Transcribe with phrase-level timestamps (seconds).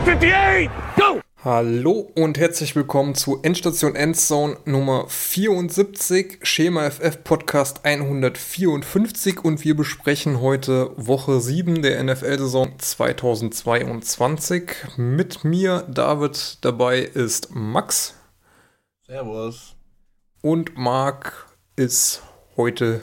[0.00, 1.20] 58, go!
[1.44, 9.76] Hallo und herzlich willkommen zu Endstation Endzone Nummer 74, Schema FF Podcast 154 und wir
[9.76, 14.72] besprechen heute Woche 7 der NFL-Saison 2022.
[14.96, 18.14] Mit mir, David, dabei ist Max.
[19.06, 19.76] Servus.
[20.40, 21.46] Und Marc
[21.76, 22.22] ist
[22.56, 23.02] heute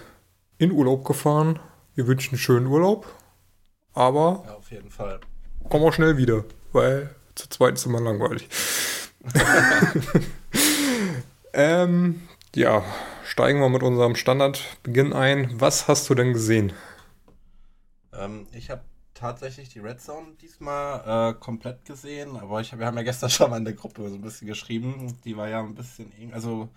[0.58, 1.60] in Urlaub gefahren.
[1.94, 3.06] Wir wünschen einen schönen Urlaub.
[3.94, 4.44] Aber.
[4.48, 5.20] Ja, auf jeden Fall.
[5.70, 8.48] Kommen wir schnell wieder, weil zu zweit ist immer langweilig.
[11.54, 12.84] ähm, ja,
[13.24, 15.60] steigen wir mit unserem Standardbeginn ein.
[15.60, 16.74] Was hast du denn gesehen?
[18.14, 18.82] Ähm, ich habe
[19.14, 23.30] tatsächlich die Red Zone diesmal äh, komplett gesehen, aber ich hab, wir haben ja gestern
[23.32, 25.18] schon mal in der Gruppe so ein bisschen geschrieben.
[25.26, 26.70] Die war ja ein bisschen, also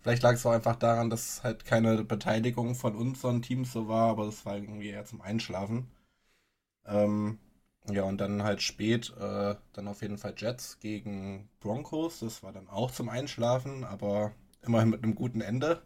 [0.00, 4.10] vielleicht lag es auch einfach daran, dass halt keine Beteiligung von unseren Teams so war,
[4.10, 5.88] aber das war irgendwie eher zum Einschlafen.
[6.86, 7.38] Ähm,
[7.92, 12.20] ja, und dann halt spät, äh, dann auf jeden Fall Jets gegen Broncos.
[12.20, 15.82] Das war dann auch zum Einschlafen, aber immerhin mit einem guten Ende.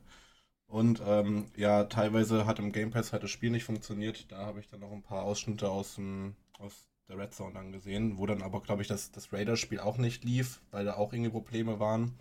[0.66, 4.30] Und ähm, ja, teilweise hat im Game Pass halt das Spiel nicht funktioniert.
[4.32, 8.18] Da habe ich dann noch ein paar Ausschnitte aus, dem, aus der Red Zone angesehen,
[8.18, 11.30] wo dann aber, glaube ich, das, das Raiders-Spiel auch nicht lief, weil da auch irgendwie
[11.30, 12.14] Probleme waren.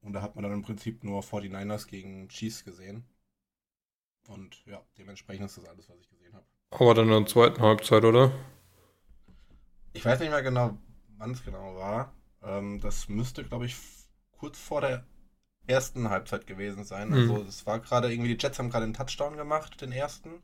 [0.00, 3.04] Und da hat man dann im Prinzip nur 49ers gegen Chiefs gesehen.
[4.28, 6.46] Und ja, dementsprechend ist das alles, was ich gesehen habe.
[6.70, 8.32] Aber dann in der zweiten Halbzeit, oder?
[9.92, 10.78] Ich weiß nicht mehr genau,
[11.18, 12.12] wann es genau war.
[12.42, 13.76] Ähm, das müsste, glaube ich,
[14.32, 15.04] kurz vor der
[15.66, 17.10] ersten Halbzeit gewesen sein.
[17.10, 17.14] Mhm.
[17.14, 20.42] Also es war gerade irgendwie, die Jets haben gerade einen Touchdown gemacht, den ersten.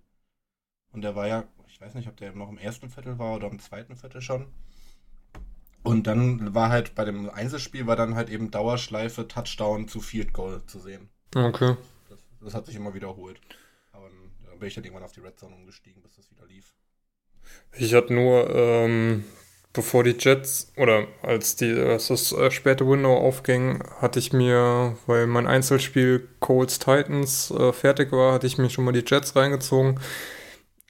[0.92, 3.48] Und der war ja, ich weiß nicht, ob der noch im ersten Viertel war oder
[3.48, 4.46] im zweiten Viertel schon.
[5.82, 10.32] Und dann war halt bei dem Einzelspiel war dann halt eben Dauerschleife, Touchdown zu Field
[10.32, 11.08] Goal zu sehen.
[11.34, 11.76] Okay.
[12.08, 13.40] Das, das hat sich immer wiederholt.
[13.92, 16.74] Aber dann bin ich dann irgendwann auf die Red Zone umgestiegen, bis das wieder lief.
[17.72, 19.24] Ich hatte nur, ähm,
[19.72, 24.96] bevor die Jets oder als, die, als das äh, späte Window aufging, hatte ich mir,
[25.06, 29.36] weil mein Einzelspiel Colts Titans äh, fertig war, hatte ich mir schon mal die Jets
[29.36, 30.00] reingezogen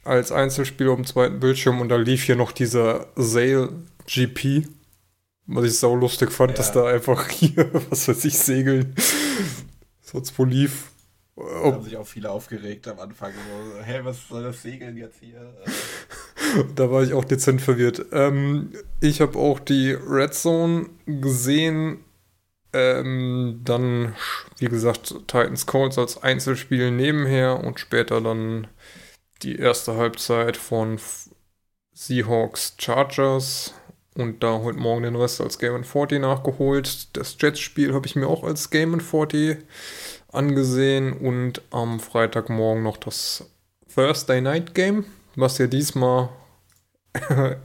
[0.04, 3.70] als Einzelspiel auf dem zweiten Bildschirm und da lief hier noch dieser Sale
[4.06, 4.66] GP,
[5.46, 6.56] was ich sau lustig fand, ja.
[6.56, 8.94] dass da einfach hier, was weiß ich, segeln
[10.12, 10.90] sonst wo lief.
[11.38, 13.32] Da haben sich auch viele aufgeregt am Anfang.
[13.32, 15.54] So, hä, was soll das Segeln jetzt hier?
[16.74, 18.06] da war ich auch dezent verwirrt.
[18.12, 22.04] Ähm, ich habe auch die Red Zone gesehen.
[22.72, 24.14] Ähm, dann,
[24.58, 28.66] wie gesagt, Titans Colts als Einzelspiel nebenher und später dann
[29.42, 30.98] die erste Halbzeit von
[31.94, 33.74] Seahawks Chargers
[34.14, 37.16] und da heute Morgen den Rest als Game 40 nachgeholt.
[37.16, 39.58] Das Jets-Spiel habe ich mir auch als Game 40
[40.32, 43.50] angesehen und am Freitagmorgen noch das
[43.92, 45.04] Thursday Night Game,
[45.36, 46.28] was ja diesmal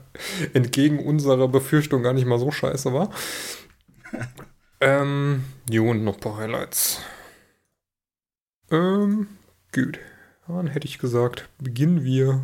[0.54, 3.10] entgegen unserer Befürchtung gar nicht mal so scheiße war.
[4.80, 7.00] ähm, jo, und noch ein paar Highlights.
[8.70, 9.28] Ähm,
[9.72, 9.98] gut.
[10.46, 12.42] Dann hätte ich gesagt, beginnen wir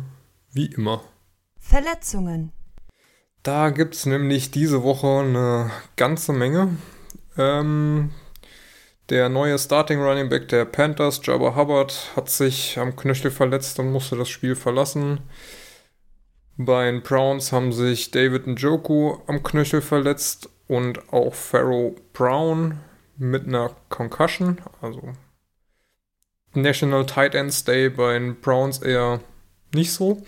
[0.51, 1.03] wie immer.
[1.59, 2.51] Verletzungen.
[3.43, 6.77] Da gibt es nämlich diese Woche eine ganze Menge.
[7.37, 8.11] Ähm,
[9.11, 13.91] der neue Starting Running Back der Panthers, Jabba Hubbard, hat sich am Knöchel verletzt und
[13.91, 15.19] musste das Spiel verlassen.
[16.55, 22.79] Bei den Browns haben sich David Njoku am Knöchel verletzt und auch Pharaoh Brown
[23.17, 24.61] mit einer Concussion.
[24.81, 25.01] Also
[26.53, 29.19] National Tight Ends Day bei den Browns eher
[29.73, 30.23] nicht so.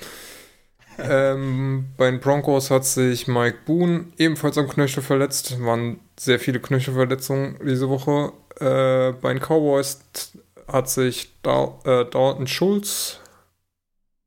[0.98, 5.64] ähm, bei den Broncos hat sich Mike Boone ebenfalls am Knöchel verletzt.
[5.64, 8.34] Waren sehr viele Knöchelverletzungen diese Woche.
[8.60, 10.02] Äh, bei den Cowboys
[10.68, 13.20] hat sich da äh, Dalton Schulz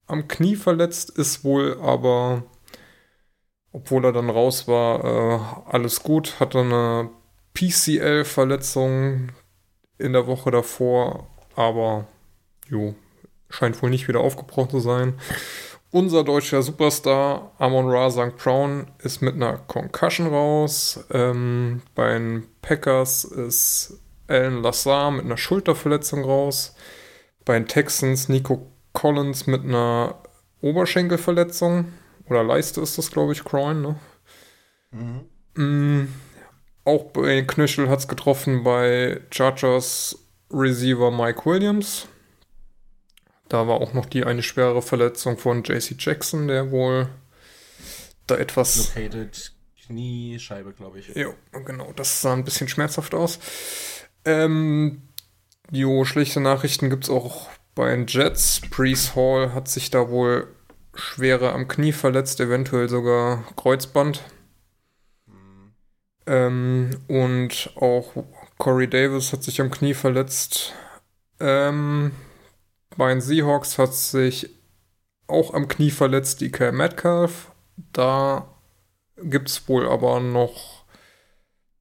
[0.06, 2.44] am Knie verletzt, ist wohl aber,
[3.72, 6.38] obwohl er dann raus war, äh, alles gut.
[6.40, 7.10] Hatte eine
[7.54, 9.32] PCL-Verletzung
[9.98, 12.06] in der Woche davor, aber
[12.68, 12.94] jo,
[13.48, 15.18] scheint wohl nicht wieder aufgebrochen zu sein.
[15.90, 18.36] Unser deutscher Superstar Amon Ra St.
[18.36, 21.04] Brown ist mit einer Concussion raus.
[21.10, 26.74] Ähm, bei den Packers ist Alan Lassar mit einer Schulterverletzung raus.
[27.44, 30.22] Bei den Texans Nico Collins mit einer
[30.60, 31.92] Oberschenkelverletzung.
[32.28, 33.96] Oder Leiste ist das, glaube ich, Croin, ne?
[34.90, 35.26] Mhm.
[35.54, 36.08] Mm,
[36.84, 40.18] auch bei Knöchel hat es getroffen bei Chargers
[40.50, 42.06] Receiver Mike Williams.
[43.48, 47.08] Da war auch noch die eine schwere Verletzung von JC Jackson, der wohl
[48.26, 48.94] da etwas.
[48.94, 49.52] Located
[49.86, 51.14] Kniescheibe, glaube ich.
[51.14, 51.32] Ja,
[51.64, 51.92] genau.
[51.94, 53.38] Das sah ein bisschen schmerzhaft aus.
[54.26, 55.02] Ähm,
[55.70, 58.60] jo, schlechte Nachrichten gibt es auch bei den Jets.
[58.70, 60.48] Brees Hall hat sich da wohl
[60.94, 64.22] schwerer am Knie verletzt, eventuell sogar Kreuzband.
[66.26, 68.24] Ähm, und auch
[68.58, 70.74] Corey Davis hat sich am Knie verletzt.
[71.38, 72.10] Ähm,
[72.96, 74.50] bei den Seahawks hat sich
[75.28, 77.52] auch am Knie verletzt DK Metcalf.
[77.92, 78.48] Da
[79.22, 80.75] gibt es wohl aber noch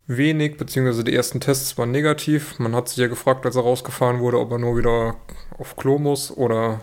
[0.07, 2.59] wenig, beziehungsweise die ersten Tests waren negativ.
[2.59, 5.17] Man hat sich ja gefragt, als er rausgefahren wurde, ob er nur wieder
[5.57, 6.81] auf Klo muss oder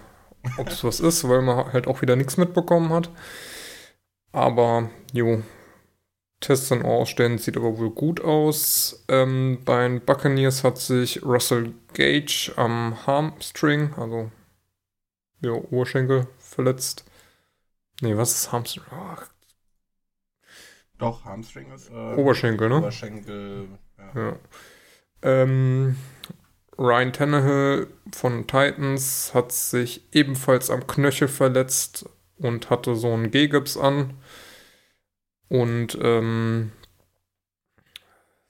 [0.58, 3.10] ob es was ist, weil man halt auch wieder nichts mitbekommen hat.
[4.32, 5.42] Aber, jo,
[6.40, 9.04] Tests sind ausstellen, sieht aber wohl gut aus.
[9.08, 14.30] Ähm, bei den Buccaneers hat sich Russell Gage am Hamstring, also
[15.40, 17.04] ja, Oberschenkel verletzt.
[18.00, 18.84] Nee, was ist Hamstring?
[18.90, 19.28] Ach.
[21.02, 21.90] Doch, Hamstring ist.
[21.90, 22.78] Äh, Oberschenkel, ne?
[22.78, 23.66] Oberschenkel,
[23.98, 24.20] ja.
[24.22, 24.36] Ja.
[25.22, 25.96] Ähm,
[26.78, 32.08] Ryan Tannehill von Titans hat sich ebenfalls am Knöchel verletzt
[32.38, 34.14] und hatte so einen G-Gips an.
[35.48, 36.70] Und ähm,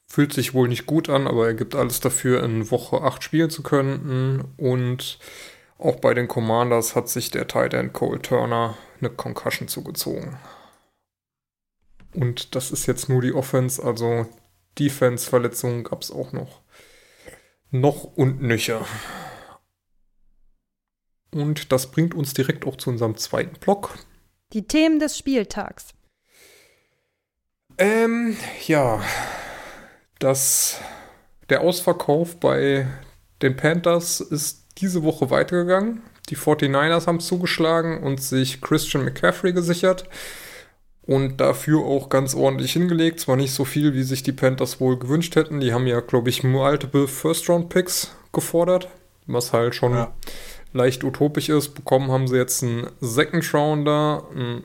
[0.06, 3.48] fühlt sich wohl nicht gut an, aber er gibt alles dafür, in Woche 8 spielen
[3.48, 4.44] zu können.
[4.58, 5.18] Und
[5.78, 10.36] auch bei den Commanders hat sich der Tight End Cole Turner eine Concussion zugezogen.
[12.14, 14.26] Und das ist jetzt nur die Offense, also
[14.78, 16.60] Defense-Verletzungen gab es auch noch.
[17.70, 18.84] Noch und nöcher.
[21.30, 23.98] Und das bringt uns direkt auch zu unserem zweiten Block.
[24.52, 25.94] Die Themen des Spieltags.
[27.78, 28.36] Ähm,
[28.66, 29.02] ja.
[30.18, 30.78] Das,
[31.48, 32.86] der Ausverkauf bei
[33.40, 36.02] den Panthers ist diese Woche weitergegangen.
[36.28, 40.08] Die 49ers haben zugeschlagen und sich Christian McCaffrey gesichert.
[41.04, 43.20] Und dafür auch ganz ordentlich hingelegt.
[43.20, 45.60] Zwar nicht so viel, wie sich die Panthers wohl gewünscht hätten.
[45.60, 48.88] Die haben ja, glaube ich, multiple First-Round-Picks gefordert.
[49.26, 50.12] Was halt schon ja.
[50.72, 51.70] leicht utopisch ist.
[51.70, 54.64] Bekommen haben sie jetzt einen Second-Rounder, einen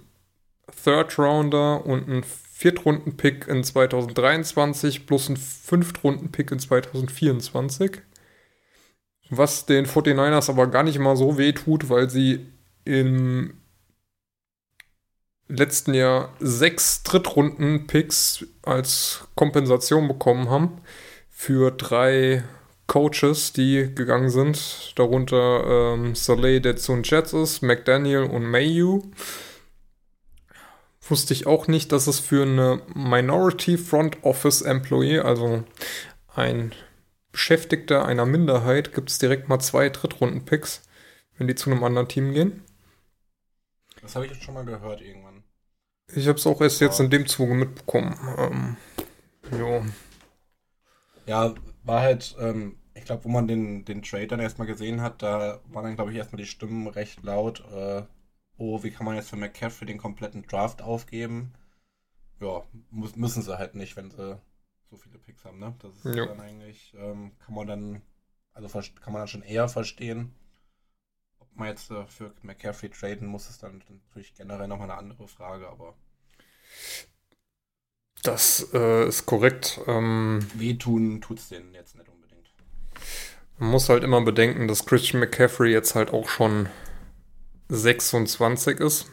[0.84, 8.02] Third-Rounder und einen Viertrunden-Pick in 2023 plus einen Fünftrunden-Pick in 2024.
[9.30, 12.48] Was den 49ers aber gar nicht mal so weh tut, weil sie
[12.84, 13.57] im
[15.48, 20.82] letzten Jahr sechs Drittrunden-Picks als Kompensation bekommen haben
[21.30, 22.44] für drei
[22.88, 24.94] Coaches, die gegangen sind.
[24.98, 29.04] Darunter ähm, Saleh, der zu den Jets ist, McDaniel und Mayu.
[31.10, 35.64] Wusste ich auch nicht, dass es für eine Minority Front Office Employee, also
[36.36, 36.74] ein
[37.32, 40.82] Beschäftigter einer Minderheit gibt es direkt mal zwei Drittrunden-Picks,
[41.38, 42.64] wenn die zu einem anderen Team gehen.
[44.02, 45.27] Das habe ich jetzt schon mal gehört irgendwann.
[46.14, 48.18] Ich habe es auch erst jetzt in dem Zuge mitbekommen.
[48.38, 48.78] Ähm,
[49.52, 49.84] jo.
[51.26, 55.22] Ja, war halt, ähm, ich glaube, wo man den, den Trade dann erstmal gesehen hat,
[55.22, 57.64] da waren dann, glaube ich, erstmal die Stimmen recht laut.
[57.72, 58.04] Äh,
[58.58, 61.54] oh, wie kann man jetzt für McCaffrey den kompletten Draft aufgeben?
[62.40, 64.40] Ja, muss, müssen sie halt nicht, wenn sie
[64.90, 65.76] so viele Picks haben, ne?
[65.80, 66.26] Das ist ja.
[66.26, 68.02] dann eigentlich, ähm, kann man dann,
[68.54, 68.68] also
[69.02, 70.34] kann man dann schon eher verstehen.
[71.58, 75.96] Man jetzt für McCaffrey traden muss, ist dann natürlich generell nochmal eine andere Frage, aber.
[78.24, 79.80] Das äh, ist korrekt.
[79.88, 82.50] Ähm, Wehtun tut es denen jetzt nicht unbedingt.
[83.58, 86.70] Man muss halt immer bedenken, dass Christian McCaffrey jetzt halt auch schon
[87.70, 89.08] 26 ist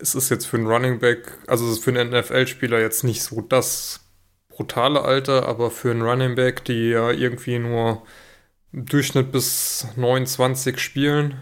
[0.00, 3.22] es ist jetzt für einen Running Back, also es ist für einen NFL-Spieler jetzt nicht
[3.22, 4.00] so das
[4.48, 8.02] brutale Alter, aber für einen Running Back, die ja irgendwie nur
[8.72, 11.38] im Durchschnitt bis 29 spielen,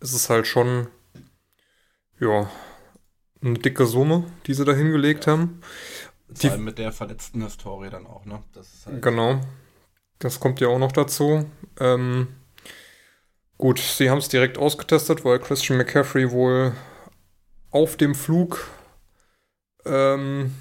[0.00, 0.88] ist es halt schon,
[2.18, 2.50] ja,
[3.42, 5.32] eine dicke Summe, die sie da hingelegt ja.
[5.32, 5.60] haben.
[6.34, 8.42] Vor allem mit der verletzten Historie dann auch, ne?
[8.86, 9.40] Halt genau.
[10.18, 11.50] Das kommt ja auch noch dazu.
[11.78, 12.28] Ähm,
[13.58, 16.72] gut, sie haben es direkt ausgetestet, weil Christian McCaffrey wohl
[17.70, 18.68] auf dem Flug
[19.84, 20.54] ähm,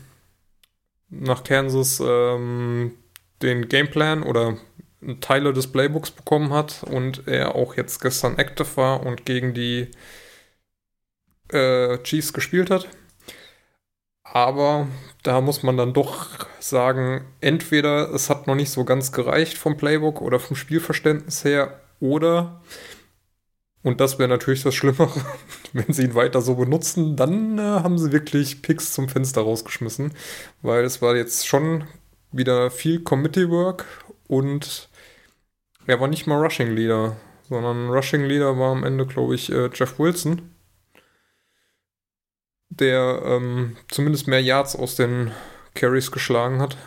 [1.10, 2.94] nach Kansas ähm,
[3.42, 4.58] den Gameplan oder
[5.22, 9.92] Teile des Playbooks bekommen hat und er auch jetzt gestern active war und gegen die
[11.52, 12.88] äh, Chiefs gespielt hat.
[14.24, 14.88] Aber
[15.24, 19.78] da muss man dann doch sagen, entweder es hat noch nicht so ganz gereicht vom
[19.78, 22.62] Playbook oder vom Spielverständnis her oder
[23.82, 25.22] und das wäre natürlich das Schlimmere,
[25.74, 30.14] wenn sie ihn weiter so benutzen, dann äh, haben sie wirklich Picks zum Fenster rausgeschmissen,
[30.62, 31.86] weil es war jetzt schon
[32.32, 33.86] wieder viel Committee Work
[34.28, 34.89] und
[35.90, 37.18] er war nicht mal Rushing Leader,
[37.50, 40.54] sondern Rushing Leader war am Ende, glaube ich, äh, Jeff Wilson,
[42.70, 45.32] der ähm, zumindest mehr Yards aus den
[45.74, 46.78] Carries geschlagen hat.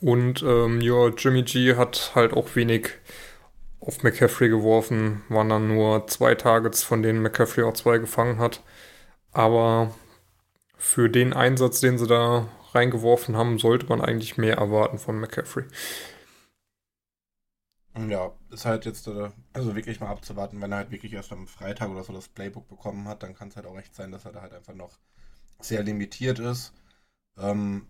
[0.00, 2.92] Und ähm, ja, Jimmy G hat halt auch wenig
[3.80, 8.62] auf McCaffrey geworfen, waren dann nur zwei Targets, von denen McCaffrey auch zwei gefangen hat.
[9.32, 9.94] Aber
[10.78, 15.64] für den Einsatz, den sie da reingeworfen haben, sollte man eigentlich mehr erwarten von McCaffrey.
[18.06, 21.46] Ja, ist halt jetzt äh, also wirklich mal abzuwarten, wenn er halt wirklich erst am
[21.48, 24.24] Freitag oder so das Playbook bekommen hat, dann kann es halt auch echt sein, dass
[24.24, 24.98] er da halt einfach noch
[25.60, 26.72] sehr limitiert ist.
[27.38, 27.88] Ähm,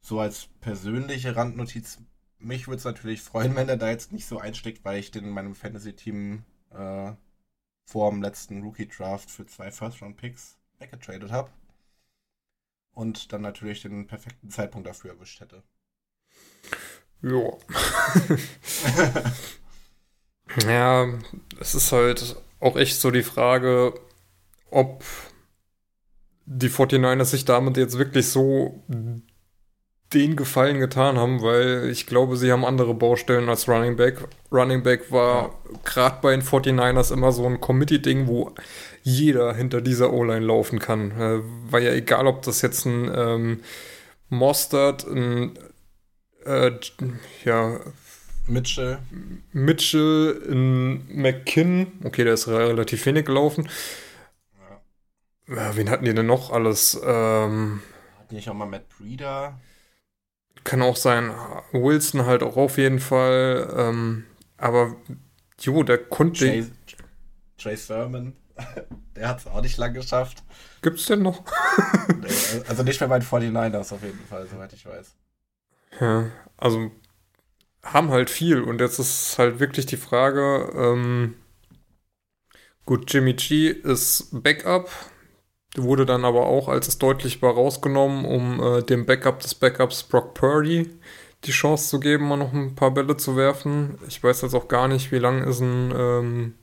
[0.00, 2.00] so als persönliche Randnotiz,
[2.38, 5.24] mich würde es natürlich freuen, wenn er da jetzt nicht so einsteckt, weil ich den
[5.24, 7.12] in meinem Fantasy-Team äh,
[7.86, 11.50] vor dem letzten Rookie-Draft für zwei First-Round-Picks weggetradet habe.
[12.90, 15.62] Und dann natürlich den perfekten Zeitpunkt dafür erwischt hätte.
[17.26, 17.52] Ja.
[20.68, 21.08] ja,
[21.60, 23.94] es ist halt auch echt so die Frage,
[24.70, 25.02] ob
[26.44, 28.84] die 49ers sich damit jetzt wirklich so
[30.12, 34.28] den Gefallen getan haben, weil ich glaube, sie haben andere Baustellen als Running Back.
[34.52, 38.52] Running Back war gerade bei den 49ers immer so ein Committee-Ding, wo
[39.02, 41.10] jeder hinter dieser O-Line laufen kann.
[41.10, 41.40] Äh,
[41.72, 43.60] war ja egal, ob das jetzt ein ähm,
[44.28, 45.58] Mostert, ein
[46.46, 46.78] äh,
[47.44, 47.80] ja,
[48.48, 48.98] Mitchell.
[49.52, 53.68] Mitchell, ein McKinn, okay, der ist relativ wenig gelaufen.
[55.48, 55.56] Ja.
[55.56, 56.94] Ja, wen hatten die denn noch alles?
[56.94, 57.82] Ähm,
[58.16, 59.58] hatten die nicht auch mal Matt Breeder?
[60.64, 61.32] Kann auch sein.
[61.72, 63.72] Wilson halt auch auf jeden Fall.
[63.76, 64.24] Ähm,
[64.56, 64.96] aber
[65.60, 66.70] jo, der konnte.
[67.58, 68.34] Chase Sermon.
[69.16, 70.42] Der hat es auch nicht lang geschafft.
[70.82, 71.42] Gibt's denn noch?
[72.68, 75.14] also nicht mehr bei den 49ers auf jeden Fall, soweit ich weiß.
[76.00, 76.90] Ja, also
[77.82, 81.34] haben halt viel und jetzt ist halt wirklich die Frage, ähm,
[82.84, 84.90] gut, Jimmy G ist Backup,
[85.76, 90.02] wurde dann aber auch als es deutlich war rausgenommen, um äh, dem Backup des Backups
[90.02, 90.90] Brock Purdy
[91.44, 93.98] die Chance zu geben, mal noch ein paar Bälle zu werfen.
[94.08, 96.54] Ich weiß jetzt auch gar nicht, wie lange ist ein ähm,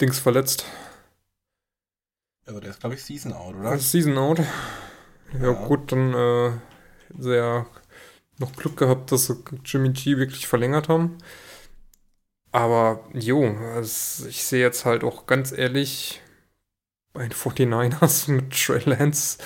[0.00, 0.66] Dings verletzt.
[2.46, 3.78] Also der ist, glaube ich, Season Out, oder?
[3.78, 4.40] Season Out.
[5.32, 5.66] Ja, ja.
[5.66, 6.52] gut, dann äh,
[7.18, 7.66] sehr
[8.38, 11.18] noch Glück gehabt, dass sie Jimmy G wirklich verlängert haben.
[12.52, 16.20] Aber jo, also ich sehe jetzt halt auch ganz ehrlich
[17.12, 19.38] bei den 49ers mit Trey Lance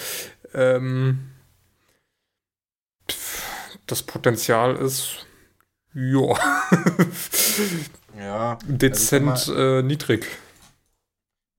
[0.55, 1.31] ähm,
[3.87, 5.27] das Potenzial ist
[5.95, 6.39] ja,
[8.17, 10.27] ja dezent also äh, niedrig.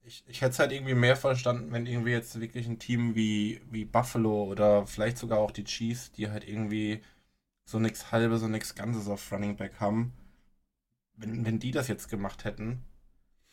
[0.03, 3.61] Ich, ich hätte es halt irgendwie mehr verstanden, wenn irgendwie jetzt wirklich ein Team wie,
[3.69, 7.01] wie Buffalo oder vielleicht sogar auch die Chiefs, die halt irgendwie
[7.69, 10.13] so nichts Halbes und nichts Ganzes auf Running Back haben,
[11.15, 12.83] wenn, wenn die das jetzt gemacht hätten,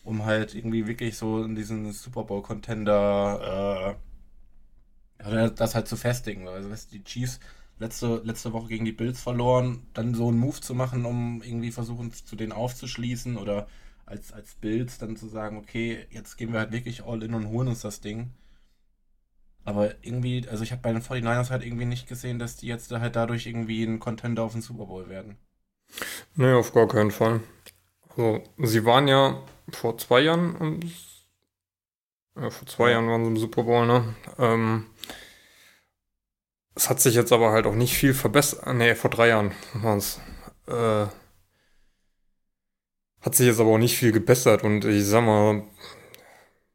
[0.05, 3.99] um halt irgendwie wirklich so in diesen Super Bowl Contender
[5.19, 6.49] äh, das halt zu festigen.
[6.49, 7.41] Also weißt, die Chiefs
[7.79, 11.73] letzte, letzte Woche gegen die Bills verloren, dann so einen Move zu machen, um irgendwie
[11.73, 13.69] versuchen zu denen aufzuschließen oder
[14.07, 17.49] als, als Bills dann zu sagen, okay, jetzt gehen wir halt wirklich all in und
[17.49, 18.31] holen uns das Ding.
[19.67, 22.93] Aber irgendwie, also ich habe bei den 49ers halt irgendwie nicht gesehen, dass die jetzt
[22.93, 25.37] halt dadurch irgendwie ein Contender auf den Super Bowl werden.
[26.37, 27.41] Nee, auf gar keinen Fall.
[28.11, 29.43] Also, sie waren ja
[29.73, 30.81] vor zwei Jahren,
[32.37, 34.15] ja, vor zwei Jahren waren sie im Super Bowl, ne?
[34.39, 34.87] Ähm,
[36.77, 38.73] es hat sich jetzt aber halt auch nicht viel verbessert.
[38.73, 40.21] Nee, vor drei Jahren waren es.
[40.69, 41.07] Äh,
[43.21, 45.65] hat sich jetzt aber auch nicht viel gebessert und ich sag mal,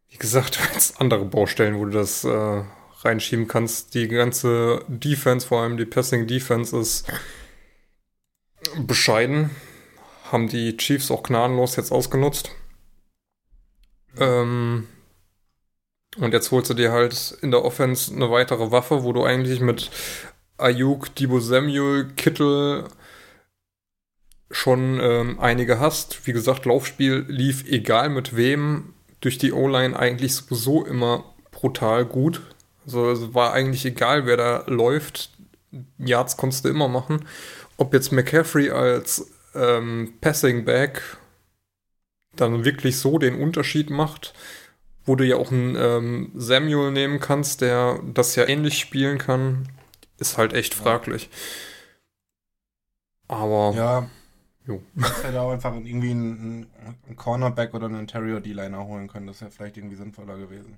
[0.10, 2.64] wie gesagt, als andere Baustellen, wo du das äh,
[3.04, 3.94] reinschieben kannst.
[3.94, 7.12] Die ganze Defense, vor allem die Passing Defense, ist
[8.78, 9.50] bescheiden.
[10.32, 12.52] Haben die Chiefs auch gnadenlos jetzt ausgenutzt.
[14.18, 14.88] Ähm,
[16.18, 19.62] und jetzt holst du dir halt in der Offense eine weitere Waffe, wo du eigentlich
[19.62, 19.90] mit
[20.58, 22.86] Ayuk, Debo Samuel, Kittel
[24.52, 26.28] schon ähm, einige hast.
[26.28, 32.42] Wie gesagt, Laufspiel lief egal mit wem durch die O-Line eigentlich sowieso immer brutal gut.
[32.94, 35.32] Also es war eigentlich egal, wer da läuft.
[35.98, 37.26] Yards konntest du immer machen.
[37.78, 41.18] Ob jetzt McCaffrey als ähm, Passing Back
[42.36, 44.34] dann wirklich so den Unterschied macht,
[45.06, 49.70] wo du ja auch einen ähm, Samuel nehmen kannst, der das ja ähnlich spielen kann,
[50.18, 51.30] ist halt echt fraglich.
[53.28, 53.74] Aber.
[53.76, 54.10] Ja.
[54.68, 54.82] Jo.
[55.24, 56.68] Hätte auch einfach irgendwie einen,
[57.08, 59.26] einen Cornerback oder einen Interior D-Liner holen können.
[59.26, 60.78] Das wäre vielleicht irgendwie sinnvoller gewesen.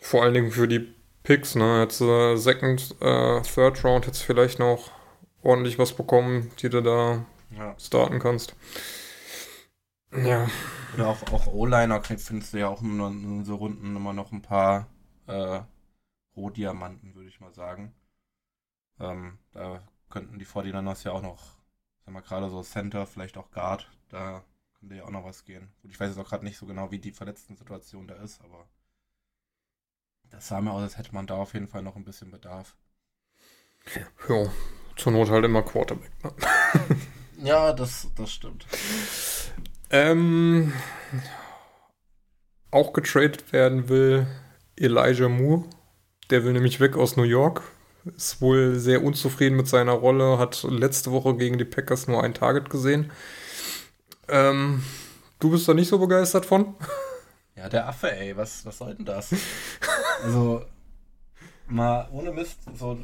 [0.00, 1.82] Vor allen Dingen für die Picks, ne?
[1.82, 4.90] Jetzt äh, Second, äh, Third Round jetzt vielleicht noch
[5.42, 7.78] ordentlich was bekommen, die du da ja.
[7.78, 8.54] starten kannst.
[10.12, 10.48] Ja.
[10.94, 14.42] Oder auch, auch O-Liner findest du ja auch in, in so Runden immer noch ein
[14.42, 14.88] paar
[15.26, 15.60] äh,
[16.36, 17.94] Rohdiamanten, würde ich mal sagen.
[18.98, 21.44] Ähm, da könnten die 49ers ja auch noch,
[22.04, 24.44] sagen wir gerade so Center, vielleicht auch Guard, da
[24.78, 25.70] könnte ja auch noch was gehen.
[25.82, 28.40] Gut, ich weiß jetzt auch gerade nicht so genau, wie die verletzten Situation da ist,
[28.42, 28.66] aber
[30.30, 32.76] das sah mir aus, als hätte man da auf jeden Fall noch ein bisschen Bedarf.
[34.28, 34.50] Ja,
[34.96, 36.10] zur Not halt immer Quarterback.
[36.22, 36.32] Ne?
[37.42, 38.66] ja, das, das stimmt.
[39.90, 40.72] Ähm,
[42.70, 44.26] auch getradet werden will
[44.76, 45.64] Elijah Moore.
[46.30, 47.62] Der will nämlich weg aus New York.
[48.16, 50.38] Ist wohl sehr unzufrieden mit seiner Rolle.
[50.38, 53.10] Hat letzte Woche gegen die Packers nur ein Target gesehen.
[54.28, 54.82] Ähm,
[55.38, 56.74] du bist da nicht so begeistert von?
[57.56, 58.36] Ja, der Affe, ey.
[58.36, 59.30] Was, was soll denn das?
[60.22, 60.64] also,
[61.66, 62.58] mal ohne Mist.
[62.74, 62.98] So,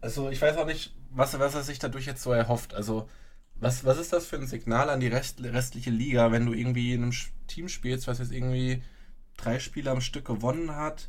[0.00, 2.74] also, ich weiß auch nicht, was, was er sich dadurch jetzt so erhofft.
[2.74, 3.08] Also,
[3.56, 6.92] was, was ist das für ein Signal an die Rest, restliche Liga, wenn du irgendwie
[6.92, 7.12] in einem
[7.46, 8.82] Team spielst, was jetzt irgendwie
[9.36, 11.08] drei Spiele am Stück gewonnen hat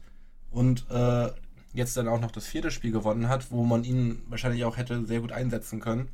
[0.49, 1.29] und äh,
[1.73, 5.05] jetzt dann auch noch das vierte Spiel gewonnen hat, wo man ihn wahrscheinlich auch hätte
[5.05, 6.09] sehr gut einsetzen können.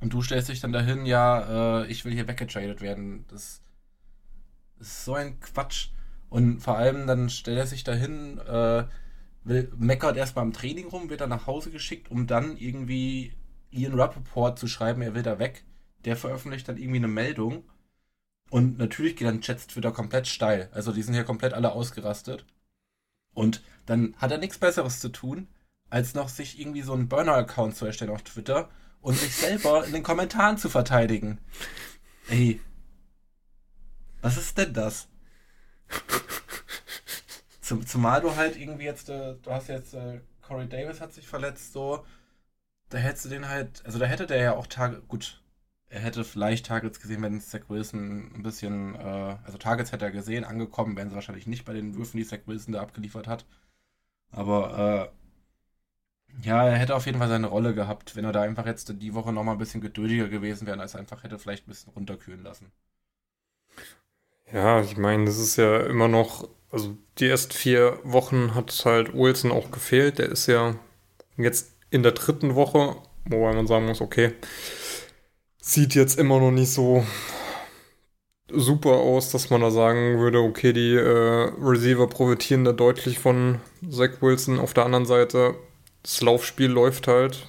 [0.00, 3.26] Und du stellst dich dann dahin, ja, äh, ich will hier weggetradet werden.
[3.28, 3.60] Das,
[4.78, 5.90] das, ist so ein Quatsch.
[6.30, 8.84] Und vor allem dann stellt er sich dahin, äh,
[9.44, 13.34] will, meckert erstmal im Training rum, wird dann nach Hause geschickt, um dann irgendwie
[13.70, 15.64] Ian Rappaport zu schreiben, er will da weg.
[16.04, 17.64] Der veröffentlicht dann irgendwie eine Meldung.
[18.48, 20.70] Und natürlich geht dann Chats Twitter komplett steil.
[20.72, 22.44] Also die sind hier komplett alle ausgerastet.
[23.34, 25.48] Und dann hat er nichts Besseres zu tun,
[25.88, 28.70] als noch sich irgendwie so einen Burner-Account zu erstellen auf Twitter
[29.00, 31.38] und sich selber in den Kommentaren zu verteidigen.
[32.28, 32.60] Ey.
[34.20, 35.09] Was ist denn das?
[37.60, 41.28] Zum, zumal du halt irgendwie jetzt, äh, du hast jetzt, äh, Corey Davis hat sich
[41.28, 42.04] verletzt, so,
[42.90, 45.42] da hättest du den halt, also da hätte der ja auch Tage, gut,
[45.88, 50.12] er hätte vielleicht Targets gesehen, wenn Zach Wilson ein bisschen, äh, also Targets hätte er
[50.12, 53.46] gesehen, angekommen wären sie wahrscheinlich nicht bei den Würfen, die Zach Wilson da abgeliefert hat.
[54.32, 55.12] Aber,
[56.32, 58.92] äh, ja, er hätte auf jeden Fall seine Rolle gehabt, wenn er da einfach jetzt
[59.00, 62.42] die Woche nochmal ein bisschen geduldiger gewesen wäre, als einfach hätte vielleicht ein bisschen runterkühlen
[62.42, 62.72] lassen.
[64.52, 69.14] Ja, ich meine, das ist ja immer noch, also die ersten vier Wochen hat halt
[69.14, 70.18] Wilson auch gefehlt.
[70.18, 70.74] Der ist ja
[71.36, 74.32] jetzt in der dritten Woche, wobei man sagen muss, okay,
[75.60, 77.04] sieht jetzt immer noch nicht so
[78.52, 83.60] super aus, dass man da sagen würde, okay, die äh, Receiver profitieren da deutlich von
[83.88, 84.58] Zach Wilson.
[84.58, 85.54] Auf der anderen Seite,
[86.02, 87.46] das Laufspiel läuft halt.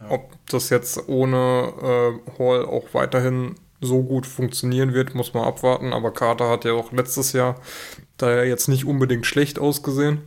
[0.00, 0.10] Ja.
[0.10, 5.92] Ob das jetzt ohne äh, Hall auch weiterhin so gut funktionieren wird, muss man abwarten.
[5.92, 7.60] Aber Carter hat ja auch letztes Jahr
[8.16, 10.22] da ja jetzt nicht unbedingt schlecht ausgesehen.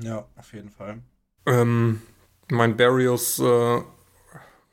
[0.00, 0.98] Ja, auf jeden Fall.
[1.46, 2.02] Ähm,
[2.50, 3.80] mein Barrios äh,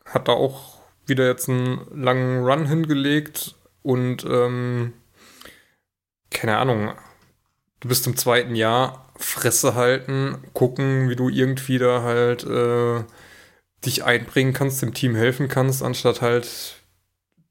[0.06, 4.94] hat da auch wieder jetzt einen langen Run hingelegt und ähm,
[6.30, 6.94] keine Ahnung,
[7.82, 13.04] du bist im zweiten Jahr, Fresse halten, gucken, wie du irgendwie da halt äh,
[13.86, 16.81] dich einbringen kannst, dem Team helfen kannst, anstatt halt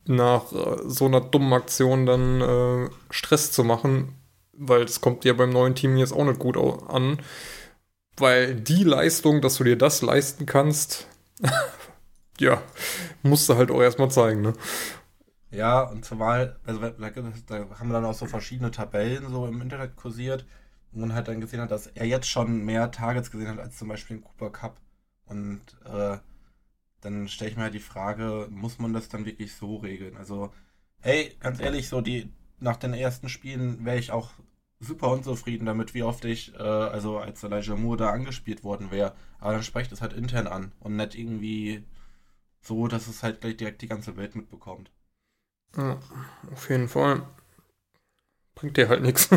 [0.07, 4.15] nach äh, so einer dummen Aktion dann äh, Stress zu machen,
[4.53, 7.19] weil es kommt dir beim neuen Team jetzt auch nicht gut an
[8.21, 11.07] weil die Leistung, dass du dir das leisten kannst,
[12.39, 12.63] ja,
[13.23, 14.53] musst du halt auch erstmal zeigen, ne?
[15.51, 19.97] Ja, und zumal, also da haben wir dann auch so verschiedene Tabellen so im Internet
[19.97, 20.47] kursiert,
[20.93, 23.77] wo man halt dann gesehen hat, dass er jetzt schon mehr Targets gesehen hat als
[23.77, 24.81] zum Beispiel im Cooper Cup.
[25.27, 26.19] Und äh,
[27.01, 30.17] dann stelle ich mir halt die Frage, muss man das dann wirklich so regeln?
[30.17, 30.53] Also,
[31.03, 34.31] ey, ganz ehrlich, so die nach den ersten Spielen wäre ich auch
[34.81, 39.15] super unzufrieden damit, wie oft ich, äh, also als Elijah Moore da angespielt worden wäre.
[39.39, 41.85] Aber dann sprecht es halt intern an und nicht irgendwie
[42.63, 44.91] so, dass es halt gleich direkt die ganze Welt mitbekommt.
[45.77, 45.99] Ja,
[46.53, 47.23] auf jeden Fall.
[48.55, 49.29] Bringt dir halt nichts.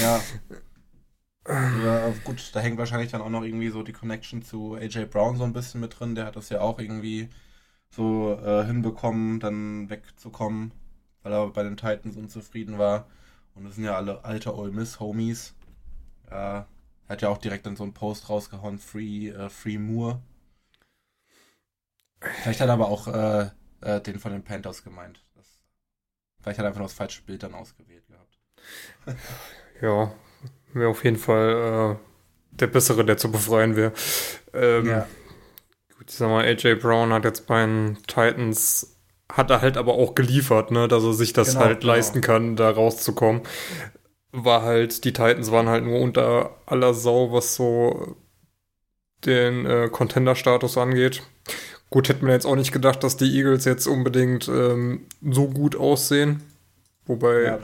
[0.00, 0.20] ja.
[1.48, 5.36] Ja, gut, da hängt wahrscheinlich dann auch noch irgendwie so die Connection zu AJ Brown
[5.36, 6.14] so ein bisschen mit drin.
[6.14, 7.28] Der hat das ja auch irgendwie
[7.90, 10.72] so äh, hinbekommen, dann wegzukommen,
[11.22, 13.08] weil er bei den Titans unzufrieden war.
[13.54, 15.54] Und das sind ja alle alte Ole Miss Homies.
[16.30, 16.62] Äh,
[17.08, 20.22] hat ja auch direkt dann so einen Post rausgehauen, Free, äh, Free Moore.
[22.20, 25.24] Vielleicht hat er aber auch äh, äh, den von den Panthers gemeint.
[25.34, 25.60] Das,
[26.40, 28.38] vielleicht hat er einfach nur das falsche Bild dann ausgewählt gehabt.
[29.82, 30.12] ja,
[30.76, 33.92] wäre auf jeden Fall äh, der Bessere, der zu befreien wäre.
[34.52, 35.06] Ähm, ja.
[35.98, 38.96] Gut, ich sag mal, AJ Brown hat jetzt bei den Titans
[39.32, 41.92] hat er halt aber auch geliefert, ne, dass er sich das genau, halt genau.
[41.92, 43.42] leisten kann, da rauszukommen.
[44.32, 48.16] War halt, die Titans waren halt nur unter aller Sau, was so
[49.24, 51.22] den äh, Contender-Status angeht.
[51.90, 55.76] Gut, hätte man jetzt auch nicht gedacht, dass die Eagles jetzt unbedingt ähm, so gut
[55.76, 56.42] aussehen.
[57.06, 57.58] Wobei ja,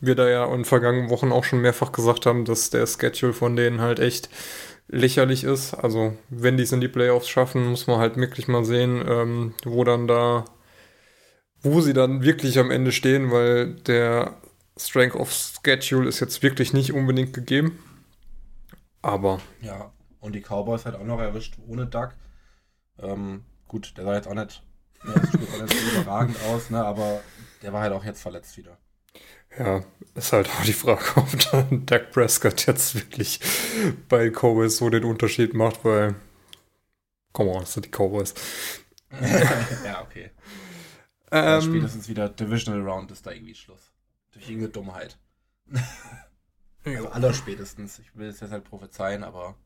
[0.00, 3.56] wir da ja in vergangenen Wochen auch schon mehrfach gesagt haben, dass der Schedule von
[3.56, 4.28] denen halt echt
[4.88, 5.74] lächerlich ist.
[5.74, 9.54] Also, wenn die es in die Playoffs schaffen, muss man halt wirklich mal sehen, ähm,
[9.64, 10.44] wo dann da
[11.62, 14.36] wo sie dann wirklich am Ende stehen, weil der
[14.76, 17.78] Strength of Schedule ist jetzt wirklich nicht unbedingt gegeben.
[19.02, 19.40] Aber.
[19.60, 22.10] Ja, und die Cowboys halt auch noch erwischt ohne Duck.
[23.00, 24.62] Ähm, gut, der sah jetzt auch nicht,
[25.02, 26.84] auch nicht so überragend aus, ne?
[26.84, 27.20] aber
[27.62, 28.78] der war halt auch jetzt verletzt wieder.
[29.58, 29.82] Ja,
[30.14, 33.40] ist halt auch die Frage, ob dann Dak Prescott jetzt wirklich
[34.08, 36.14] bei Cowboys so den Unterschied macht, weil.
[37.32, 38.34] Komm on, das sind die Cowboys.
[39.84, 40.30] ja, okay.
[41.30, 43.92] Ähm, spätestens wieder Divisional Round ist da irgendwie Schluss.
[44.32, 45.18] Durch irgendeine Dummheit.
[46.84, 47.98] also aller spätestens.
[47.98, 49.56] Ich will es jetzt halt prophezeien, aber.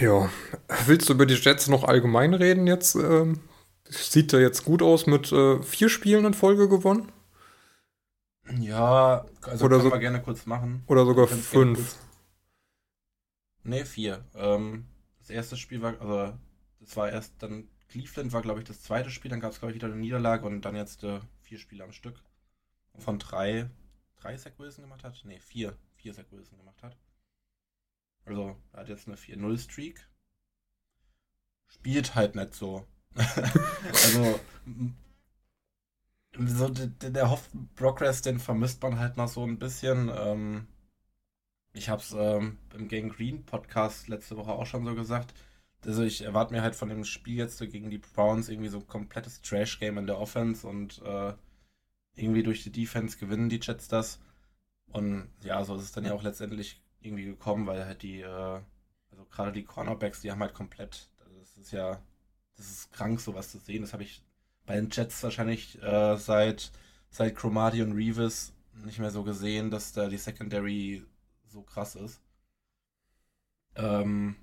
[0.00, 0.30] Ja.
[0.86, 2.94] Willst du über die Jets noch allgemein reden jetzt?
[2.96, 3.40] Ähm,
[3.84, 7.10] sieht da jetzt gut aus mit äh, vier Spielen in Folge gewonnen?
[8.58, 10.82] Ja, also oder können so, wir gerne kurz machen.
[10.86, 11.96] Oder sogar fünf.
[13.62, 14.24] Ne, vier.
[14.34, 14.86] Ähm,
[15.18, 16.38] das erste Spiel war, also
[16.80, 19.72] das war erst dann Cleveland war, glaube ich, das zweite Spiel, dann gab es, glaube
[19.72, 22.22] ich, wieder eine Niederlage und dann jetzt äh, vier Spiele am Stück.
[22.98, 23.70] Von drei,
[24.16, 25.24] drei Zach Wilson gemacht hat?
[25.24, 26.98] Ne, vier, vier Zach Wilson gemacht hat.
[28.26, 30.06] Also, er hat jetzt eine 4-0-Streak.
[31.68, 32.86] Spielt halt nicht so.
[33.14, 34.40] also,
[36.36, 40.10] so der, der Hoff Progress, den vermisst man halt noch so ein bisschen.
[40.14, 40.66] Ähm,
[41.72, 45.34] ich habe es ähm, im Gang Green Podcast letzte Woche auch schon so gesagt.
[45.84, 48.86] Also ich erwarte mir halt von dem Spiel jetzt gegen die Browns irgendwie so ein
[48.86, 51.34] komplettes Trash-Game in der Offense und äh,
[52.16, 54.20] irgendwie durch die Defense gewinnen die Jets das.
[54.90, 58.60] Und ja, so ist es dann ja auch letztendlich irgendwie gekommen, weil halt die, äh,
[59.10, 62.02] also gerade die Cornerbacks, die haben halt komplett, also das ist ja,
[62.56, 63.82] das ist krank, sowas zu sehen.
[63.82, 64.24] Das habe ich
[64.68, 66.72] bei den Jets wahrscheinlich äh, seit,
[67.10, 68.52] seit Cromartie und Reeves
[68.84, 71.04] nicht mehr so gesehen, dass da die Secondary
[71.46, 72.20] so krass ist.
[73.76, 74.36] Ähm,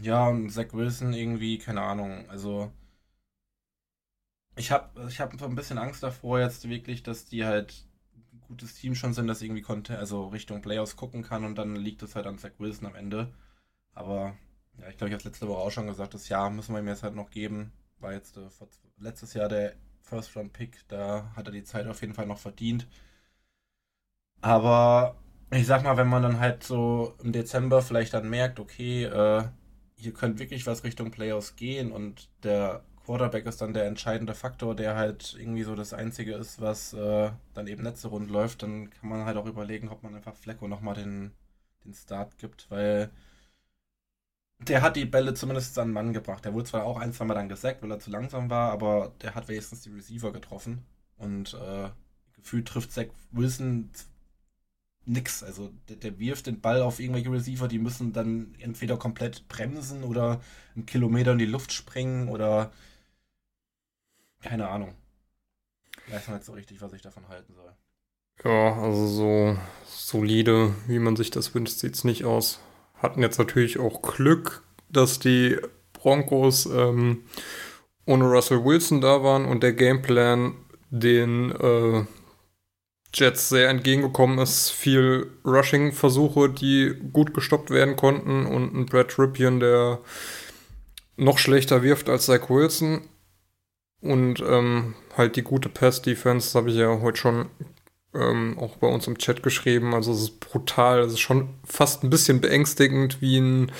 [0.00, 2.72] ja, und Zach Wilson irgendwie, keine Ahnung, also
[4.56, 7.84] ich habe ich hab so ein bisschen Angst davor jetzt wirklich, dass die halt
[8.32, 11.76] ein gutes Team schon sind, das irgendwie konnte, also Richtung Playoffs gucken kann und dann
[11.76, 13.32] liegt es halt an Zach Wilson am Ende.
[13.94, 14.36] Aber
[14.78, 16.80] ja, ich glaube, ich habe es letzte Woche auch schon gesagt, das Jahr müssen wir
[16.80, 17.72] ihm jetzt halt noch geben.
[18.00, 18.48] War jetzt äh,
[18.98, 22.38] letztes Jahr der First Round Pick, da hat er die Zeit auf jeden Fall noch
[22.38, 22.86] verdient.
[24.40, 25.16] Aber
[25.50, 29.44] ich sag mal, wenn man dann halt so im Dezember vielleicht dann merkt, okay, äh,
[29.96, 34.74] hier könnte wirklich was Richtung Playoffs gehen und der Quarterback ist dann der entscheidende Faktor,
[34.74, 38.90] der halt irgendwie so das Einzige ist, was äh, dann eben so rund läuft, dann
[38.90, 41.32] kann man halt auch überlegen, ob man einfach Flecko nochmal den,
[41.84, 43.10] den Start gibt, weil
[44.58, 46.44] der hat die Bälle zumindest an Mann gebracht.
[46.44, 49.12] Der wurde zwar auch ein, zwei Mal dann gesackt, weil er zu langsam war, aber
[49.22, 50.84] der hat wenigstens die Receiver getroffen
[51.18, 51.90] und äh,
[52.36, 53.90] gefühlt trifft Zach Wilson
[55.04, 55.42] nix.
[55.42, 60.04] Also der, der, wirft den Ball auf irgendwelche Receiver, die müssen dann entweder komplett bremsen
[60.04, 60.40] oder
[60.74, 62.72] einen Kilometer in die Luft springen oder
[64.40, 64.94] keine Ahnung.
[66.06, 67.72] Ich weiß nicht so richtig, was ich davon halten soll.
[68.44, 72.60] Ja, also so solide, wie man sich das wünscht, sieht es nicht aus.
[72.98, 75.56] Hatten jetzt natürlich auch Glück, dass die
[75.92, 77.24] Broncos ähm,
[78.06, 80.54] ohne Russell Wilson da waren und der Gameplan
[80.90, 82.04] den äh,
[83.12, 84.70] Jets sehr entgegengekommen ist.
[84.70, 90.00] Viel Rushing-Versuche, die gut gestoppt werden konnten und ein Brad Ripien, der
[91.16, 93.02] noch schlechter wirft als Zach Wilson.
[94.02, 97.46] Und ähm, halt die gute Pass-Defense, habe ich ja heute schon
[98.20, 99.94] ähm, auch bei uns im Chat geschrieben.
[99.94, 103.72] Also es ist brutal, es ist schon fast ein bisschen beängstigend, wie ein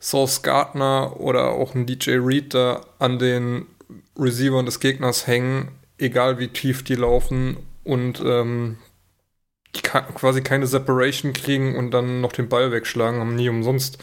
[0.00, 3.66] Sauce Gardner oder auch ein DJ Reed da an den
[4.18, 5.68] Receivern des Gegners hängen,
[5.98, 8.76] egal wie tief die laufen und ähm,
[9.74, 13.98] die quasi keine Separation kriegen und dann noch den Ball wegschlagen, haben nie umsonst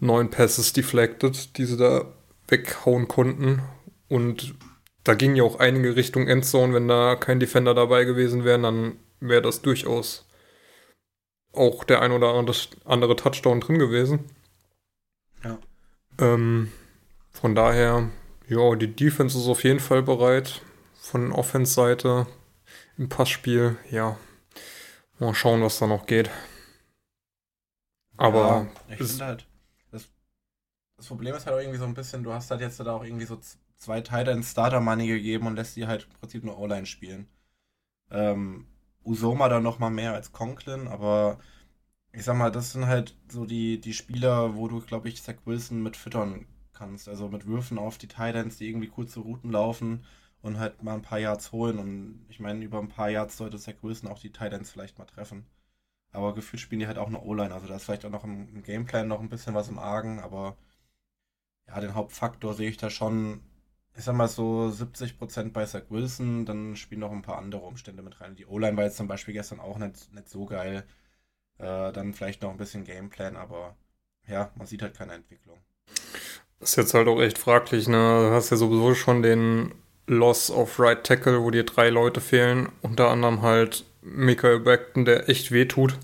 [0.00, 2.04] neun Passes deflected, die sie da
[2.48, 3.62] weghauen konnten.
[4.08, 4.54] Und
[5.04, 6.74] da gingen ja auch einige Richtung Endzone.
[6.74, 10.26] Wenn da kein Defender dabei gewesen wäre, dann wäre das durchaus
[11.52, 12.34] auch der ein oder
[12.84, 14.30] andere Touchdown drin gewesen.
[15.42, 15.58] Ja.
[16.18, 16.70] Ähm,
[17.32, 18.10] von daher,
[18.48, 20.60] ja, die Defense ist auf jeden Fall bereit.
[20.94, 22.26] Von Offense-Seite
[22.98, 24.18] im Passspiel, ja.
[25.18, 26.30] Mal schauen, was da noch geht.
[28.16, 28.66] Aber.
[28.88, 29.46] Ja, ich finde halt.
[29.90, 30.08] Das,
[30.96, 33.04] das, Problem ist halt auch irgendwie so ein bisschen, du hast halt jetzt da auch
[33.04, 33.38] irgendwie so
[33.76, 37.28] zwei Teile in Starter Money gegeben und lässt die halt im Prinzip nur O-Line spielen.
[38.10, 38.66] Ähm,
[39.06, 41.38] Usoma dann nochmal mehr als Conklin, aber
[42.12, 45.36] ich sag mal, das sind halt so die, die Spieler, wo du, glaube ich, Zach
[45.44, 47.08] Wilson mit füttern kannst.
[47.08, 50.04] Also mit Würfen auf die Titans, die irgendwie kurze Routen laufen
[50.42, 51.78] und halt mal ein paar Yards holen.
[51.78, 55.04] Und ich meine, über ein paar Yards sollte Zach Wilson auch die Titans vielleicht mal
[55.06, 55.46] treffen.
[56.12, 57.54] Aber gefühlt spielen die halt auch eine O-Line.
[57.54, 60.20] Also da ist vielleicht auch noch im, im, Gameplan noch ein bisschen was im Argen.
[60.20, 60.56] Aber
[61.68, 63.40] ja, den Hauptfaktor sehe ich da schon
[63.96, 68.02] ich sag mal so 70% bei Zach Wilson, dann spielen noch ein paar andere Umstände
[68.02, 68.36] mit rein.
[68.36, 70.84] Die O-Line war jetzt zum Beispiel gestern auch nicht, nicht so geil.
[71.58, 73.76] Äh, dann vielleicht noch ein bisschen Gameplan, aber
[74.26, 75.58] ja, man sieht halt keine Entwicklung.
[76.60, 78.28] Ist jetzt halt auch echt fraglich, ne?
[78.28, 79.74] Du hast ja sowieso schon den
[80.06, 85.28] Loss of Right Tackle, wo dir drei Leute fehlen, unter anderem halt Michael Beckton, der
[85.28, 85.98] echt wehtut.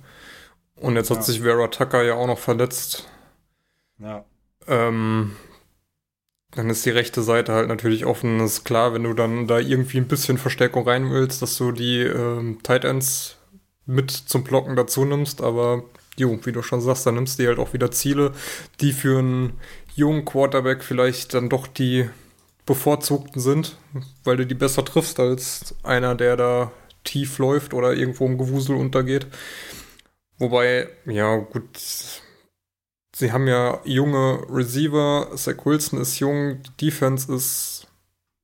[0.76, 1.16] Und jetzt ja.
[1.16, 3.08] hat sich Vera Tucker ja auch noch verletzt.
[3.98, 4.24] Ja.
[4.66, 5.36] Ähm,
[6.54, 8.38] dann ist die rechte Seite halt natürlich offen.
[8.38, 11.72] Das ist klar, wenn du dann da irgendwie ein bisschen Verstärkung rein willst, dass du
[11.72, 13.36] die ähm, Tight Ends
[13.86, 15.40] mit zum Blocken dazu nimmst.
[15.40, 15.84] Aber,
[16.16, 18.32] jo, wie du schon sagst, dann nimmst du halt auch wieder Ziele,
[18.80, 19.54] die für einen
[19.94, 22.08] jungen Quarterback vielleicht dann doch die
[22.66, 23.76] bevorzugten sind,
[24.24, 26.72] weil du die besser triffst als einer, der da
[27.04, 29.26] tief läuft oder irgendwo im Gewusel untergeht.
[30.38, 31.68] Wobei, ja, gut,
[33.14, 37.86] sie haben ja junge Receiver, Zach Wilson ist jung, die Defense ist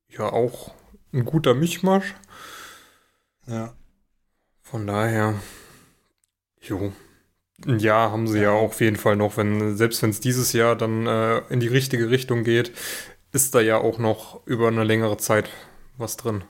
[0.09, 0.73] ja auch
[1.13, 2.15] ein guter Mischmasch.
[3.47, 3.75] Ja.
[4.63, 5.35] Von daher,
[6.61, 6.93] jo.
[7.67, 10.21] Ein Jahr haben sie ja, ja auch auf jeden Fall noch, wenn, selbst wenn es
[10.21, 12.73] dieses Jahr dann äh, in die richtige Richtung geht,
[13.33, 15.51] ist da ja auch noch über eine längere Zeit
[15.97, 16.45] was drin.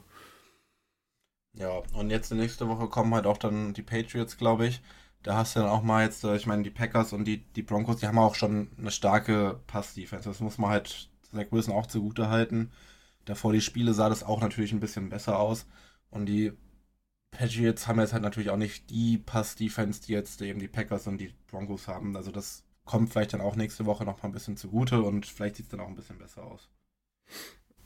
[1.55, 4.83] Ja, und jetzt nächste Woche kommen halt auch dann die Patriots, glaube ich.
[5.23, 7.63] Da hast du dann auch mal jetzt, äh, ich meine, die Packers und die, die
[7.63, 10.29] Broncos, die haben auch schon eine starke Pass-Defense.
[10.29, 12.71] Das muss man halt Zach Wilson auch zugute halten.
[13.25, 15.67] Davor die Spiele sah das auch natürlich ein bisschen besser aus.
[16.11, 16.53] Und die
[17.31, 21.19] Patriots haben jetzt halt natürlich auch nicht die Pass-Defense, die jetzt eben die Packers und
[21.19, 22.17] die Broncos haben.
[22.17, 25.57] Also das kommt vielleicht dann auch nächste Woche noch mal ein bisschen zugute und vielleicht
[25.57, 26.69] sieht es dann auch ein bisschen besser aus.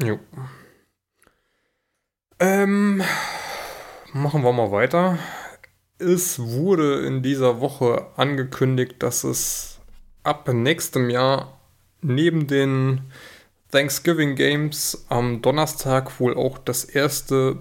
[0.01, 0.21] Jo.
[2.38, 3.03] Ähm,
[4.12, 5.18] machen wir mal weiter.
[6.03, 9.79] Es wurde in dieser Woche angekündigt, dass es
[10.25, 11.61] ab nächstem Jahr
[12.01, 13.03] neben den
[13.71, 17.57] Thanksgiving Games am Donnerstag wohl auch das erste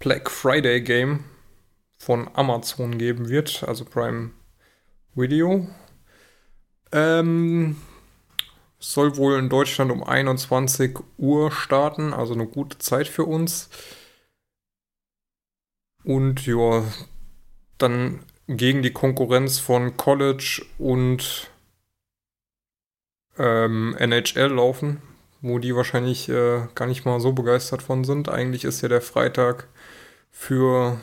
[0.00, 1.24] Black Friday Game
[1.96, 4.30] von Amazon geben wird, also Prime
[5.14, 5.68] Video.
[6.90, 7.76] Ähm,
[8.80, 13.70] soll wohl in Deutschland um 21 Uhr starten, also eine gute Zeit für uns.
[16.02, 16.82] Und ja,
[17.82, 21.50] dann gegen die Konkurrenz von College und
[23.38, 25.00] ähm, NHL laufen,
[25.40, 28.28] wo die wahrscheinlich äh, gar nicht mal so begeistert von sind.
[28.28, 29.68] Eigentlich ist ja der Freitag
[30.30, 31.00] für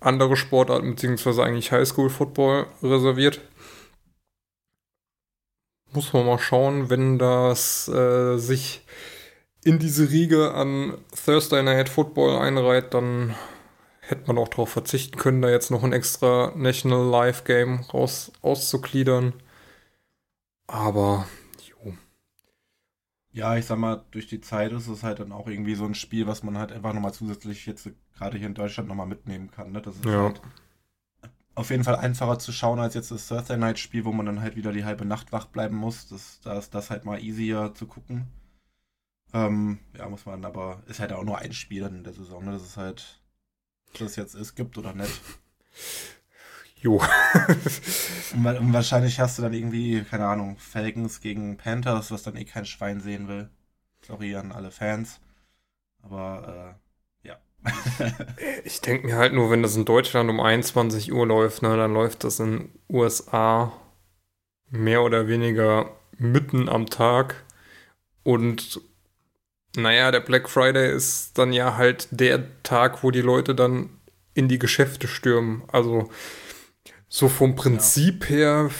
[0.00, 3.40] andere Sportarten beziehungsweise eigentlich Highschool-Football reserviert.
[5.92, 8.82] Muss man mal schauen, wenn das äh, sich
[9.64, 13.34] in diese Riege an Thursday Night Football einreiht, dann
[14.10, 18.32] hätte man auch darauf verzichten können, da jetzt noch ein extra National Live Game raus
[18.42, 19.34] auszugliedern.
[20.66, 21.26] Aber,
[21.68, 21.94] jo.
[23.32, 25.94] Ja, ich sag mal, durch die Zeit ist es halt dann auch irgendwie so ein
[25.94, 29.72] Spiel, was man halt einfach nochmal zusätzlich jetzt gerade hier in Deutschland nochmal mitnehmen kann.
[29.72, 29.82] Ne?
[29.82, 30.24] Das ist ja.
[30.24, 30.40] halt
[31.54, 34.40] auf jeden Fall einfacher zu schauen als jetzt das Thursday Night Spiel, wo man dann
[34.40, 36.08] halt wieder die halbe Nacht wach bleiben muss.
[36.08, 38.28] Das, da ist das halt mal easier zu gucken.
[39.32, 42.44] Ähm, ja, muss man, aber ist halt auch nur ein Spiel in der Saison.
[42.44, 42.52] Ne?
[42.52, 43.19] Das ist halt
[43.98, 45.20] das jetzt ist, gibt oder nicht.
[46.80, 46.94] Jo.
[48.34, 52.44] und, und, wahrscheinlich hast du dann irgendwie, keine Ahnung, Falcons gegen Panthers, was dann eh
[52.44, 53.50] kein Schwein sehen will.
[54.02, 55.20] Sorry an alle Fans.
[56.02, 56.78] Aber
[57.24, 57.36] äh, ja.
[58.64, 61.92] ich denke mir halt nur, wenn das in Deutschland um 21 Uhr läuft, ne, dann
[61.92, 63.72] läuft das in USA
[64.70, 67.44] mehr oder weniger mitten am Tag.
[68.22, 68.80] Und
[69.76, 73.90] naja, der Black Friday ist dann ja halt der Tag, wo die Leute dann
[74.34, 75.62] in die Geschäfte stürmen.
[75.68, 76.10] Also
[77.08, 78.36] so vom Prinzip ja.
[78.36, 78.70] her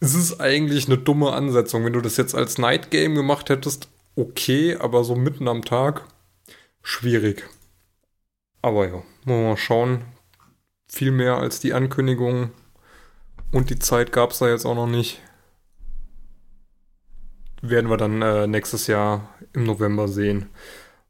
[0.00, 1.84] ist es eigentlich eine dumme Ansetzung.
[1.84, 6.04] Wenn du das jetzt als Night Game gemacht hättest, okay, aber so mitten am Tag,
[6.82, 7.48] schwierig.
[8.62, 10.04] Aber ja, wollen wir mal schauen.
[10.88, 12.50] Viel mehr als die Ankündigung
[13.52, 15.20] und die Zeit gab es da jetzt auch noch nicht
[17.70, 20.50] werden wir dann äh, nächstes Jahr im November sehen,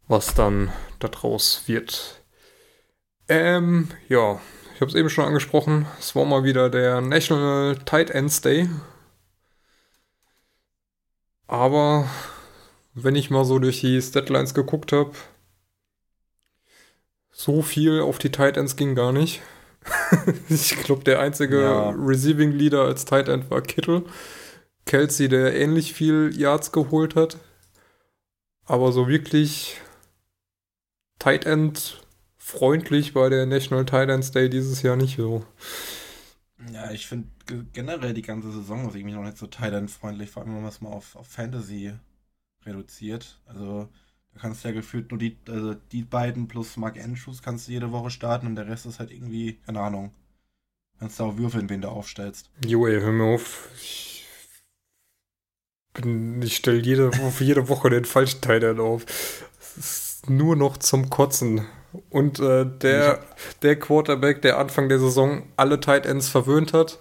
[0.07, 2.23] was dann daraus wird.
[3.29, 4.41] Ähm, ja,
[4.75, 5.87] ich habe es eben schon angesprochen.
[5.99, 8.69] Es war mal wieder der National Tight Ends Day.
[11.47, 12.09] Aber
[12.95, 15.13] wenn ich mal so durch die Statlines geguckt habe,
[17.31, 19.43] so viel auf die Tight Ends ging gar nicht.
[20.49, 21.91] ich glaube, der einzige ja.
[21.91, 24.05] Receiving Leader als Tight End war Kittle.
[24.87, 27.39] Kelsey, der ähnlich viel Yards geholt hat.
[28.67, 29.81] Aber so wirklich
[31.19, 32.03] Tight End
[32.37, 35.45] freundlich war der National Tight Ends Day dieses Jahr nicht so.
[36.73, 37.29] Ja, ich finde
[37.73, 40.63] generell die ganze Saison ist irgendwie noch nicht so Tight End freundlich, vor allem wenn
[40.63, 41.93] man es mal auf, auf Fantasy
[42.65, 43.41] reduziert.
[43.47, 43.89] Also
[44.35, 47.73] Da kannst du ja gefühlt nur die, also die beiden plus Mark Andrews kannst du
[47.73, 50.13] jede Woche starten und der Rest ist halt irgendwie, keine Ahnung.
[50.99, 52.51] Kannst du auch würfeln, wen du aufstellst.
[52.67, 53.69] Jo, ey, hör mir auf.
[53.77, 54.14] Ich,
[55.95, 59.05] bin, ich stelle jede, jede Woche den falschen Teil dann auf.
[59.59, 61.67] Es ist nur noch zum Kotzen.
[62.11, 63.21] Und äh, der,
[63.63, 66.99] der Quarterback, der Anfang der Saison alle Tight Ends verwöhnt hat,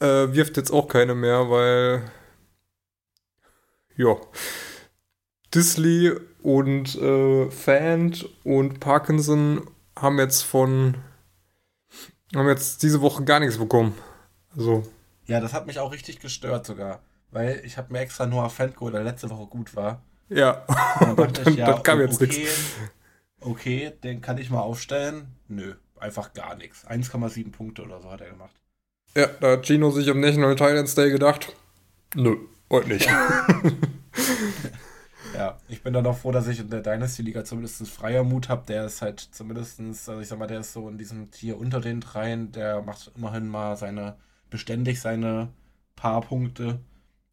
[0.00, 2.10] äh, wirft jetzt auch keine mehr, weil
[3.96, 4.16] ja,
[5.54, 10.96] Disley und äh, Fant und Parkinson haben jetzt von
[12.34, 13.94] haben jetzt diese Woche gar nichts bekommen.
[14.56, 14.84] Also
[15.26, 17.00] Ja, das hat mich auch richtig gestört sogar.
[17.30, 20.02] Weil ich habe mir extra Noah Fant geholt, der letzte Woche gut war.
[20.28, 20.64] ja,
[21.00, 22.74] Und dann dachte ich, ja, dann kam jetzt okay, nichts.
[23.40, 25.28] okay, den kann ich mal aufstellen.
[25.48, 26.86] Nö, einfach gar nichts.
[26.86, 28.54] 1,7 Punkte oder so hat er gemacht.
[29.16, 31.54] Ja, da hat Gino sich am National Titans Day gedacht,
[32.14, 32.36] nö,
[32.70, 33.08] heute nicht.
[35.34, 38.66] Ja, ich bin dann auch froh, dass ich in der Dynasty-Liga zumindest freier Mut habe.
[38.66, 41.80] Der ist halt zumindestens, also ich sag mal, der ist so in diesem Tier unter
[41.80, 42.52] den dreien.
[42.52, 44.16] Der macht immerhin mal seine,
[44.50, 45.48] beständig seine
[45.96, 46.80] paar Punkte.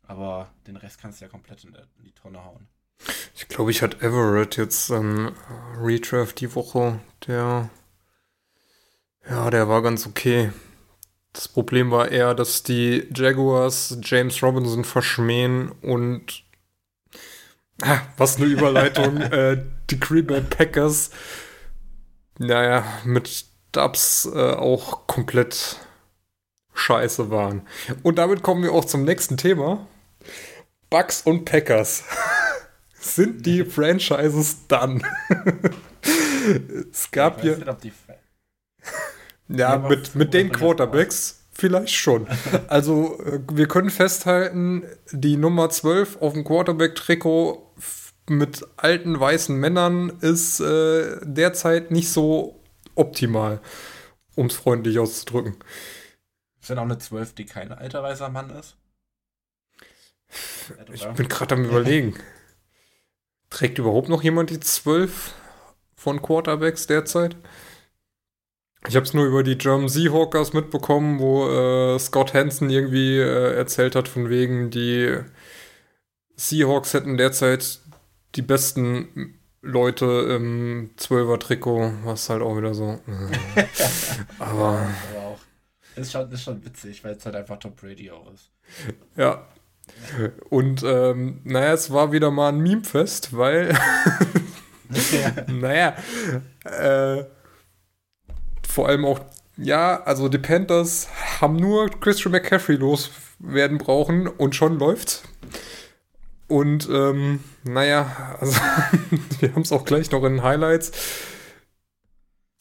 [0.07, 2.67] Aber den Rest kannst du ja komplett in, der, in die Tonne hauen.
[3.35, 5.33] Ich glaube, ich hatte Everett jetzt ähm,
[5.79, 6.99] Redraft die Woche.
[7.27, 7.69] Der,
[9.29, 10.51] ja, der war ganz okay.
[11.33, 16.43] Das Problem war eher, dass die Jaguars James Robinson verschmähen und
[17.83, 19.17] ah, was eine Überleitung.
[19.21, 21.11] äh, die Green Bay Packers,
[22.39, 25.77] naja, mit Dubs äh, auch komplett
[26.73, 27.61] scheiße waren.
[28.03, 29.85] Und damit kommen wir auch zum nächsten Thema.
[30.89, 32.03] Bucks und Packers.
[32.99, 35.03] Sind die Franchises dann?
[36.91, 37.55] es gab ja.
[39.49, 42.27] Ja, mit, mit den Quarterbacks vielleicht schon.
[42.67, 47.73] Also, äh, wir können festhalten, die Nummer 12 auf dem Quarterback-Trikot
[48.29, 52.59] mit alten weißen Männern ist äh, derzeit nicht so
[52.95, 53.61] optimal,
[54.35, 55.55] um es freundlich auszudrücken.
[56.59, 58.75] Ist denn auch eine 12, die kein alter weißer Mann ist?
[60.91, 62.15] Ich bin gerade am Überlegen.
[63.49, 65.33] Trägt überhaupt noch jemand die 12
[65.95, 67.37] von Quarterbacks derzeit?
[68.87, 73.55] Ich habe es nur über die German Seahawkers mitbekommen, wo äh, Scott Hansen irgendwie äh,
[73.55, 75.17] erzählt hat, von wegen, die
[76.35, 77.79] Seahawks hätten derzeit
[78.35, 82.99] die besten Leute im 12er-Trikot, was halt auch wieder so.
[83.07, 83.65] Äh.
[84.39, 85.39] Aber Aber auch.
[85.95, 88.51] Ist schon, ist schon witzig, weil es halt einfach Tom Brady auch ist.
[89.15, 89.47] Ja.
[90.49, 93.77] Und ähm, naja, es war wieder mal ein Meme-Fest, weil,
[95.47, 95.95] naja,
[96.63, 97.23] äh,
[98.67, 99.19] vor allem auch,
[99.57, 101.07] ja, also die Panthers
[101.41, 105.23] haben nur Christian McCaffrey loswerden brauchen und schon läuft's.
[106.47, 108.59] Und ähm, naja, also
[109.39, 110.91] wir haben es auch gleich noch in Highlights.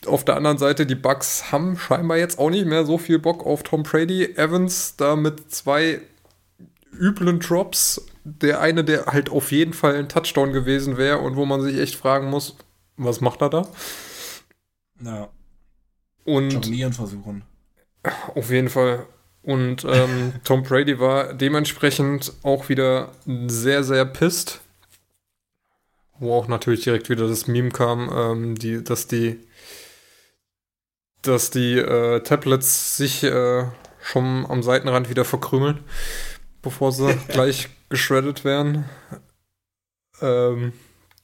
[0.07, 3.45] Auf der anderen Seite, die Bucks haben scheinbar jetzt auch nicht mehr so viel Bock
[3.45, 4.25] auf Tom Brady.
[4.37, 6.01] Evans da mit zwei
[6.97, 8.07] üblen Drops.
[8.25, 11.79] Der eine, der halt auf jeden Fall ein Touchdown gewesen wäre und wo man sich
[11.79, 12.57] echt fragen muss,
[12.97, 13.69] was macht er da?
[15.01, 15.29] Ja,
[16.25, 17.45] Und jonglieren versuchen.
[18.35, 19.07] auf jeden Fall.
[19.43, 23.13] Und ähm, Tom Brady war dementsprechend auch wieder
[23.47, 24.61] sehr, sehr pisst.
[26.19, 29.39] Wo auch natürlich direkt wieder das Meme kam, ähm, die, dass die,
[31.23, 33.65] dass die äh, Tablets sich äh,
[34.03, 35.81] schon am Seitenrand wieder verkrümeln,
[36.63, 38.85] bevor sie gleich geschreddet werden.
[40.21, 40.73] Ähm,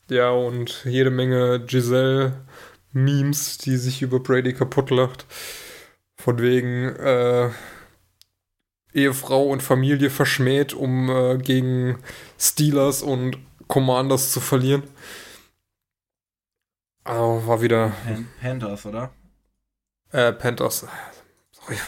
[0.09, 5.27] ja, und jede Menge Giselle-Memes, die sich über Brady kaputt lacht.
[6.17, 7.51] Von wegen äh,
[8.93, 11.99] Ehefrau und Familie verschmäht, um äh, gegen
[12.39, 14.83] Steelers und Commanders zu verlieren.
[17.05, 19.11] Also war wieder Pan Panthers, oder?
[20.13, 20.87] äh, Panthers.
[21.53, 21.79] Sorry.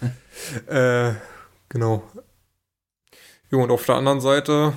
[0.66, 1.14] äh,
[1.68, 2.02] genau.
[3.50, 4.74] Jo, und auf der anderen Seite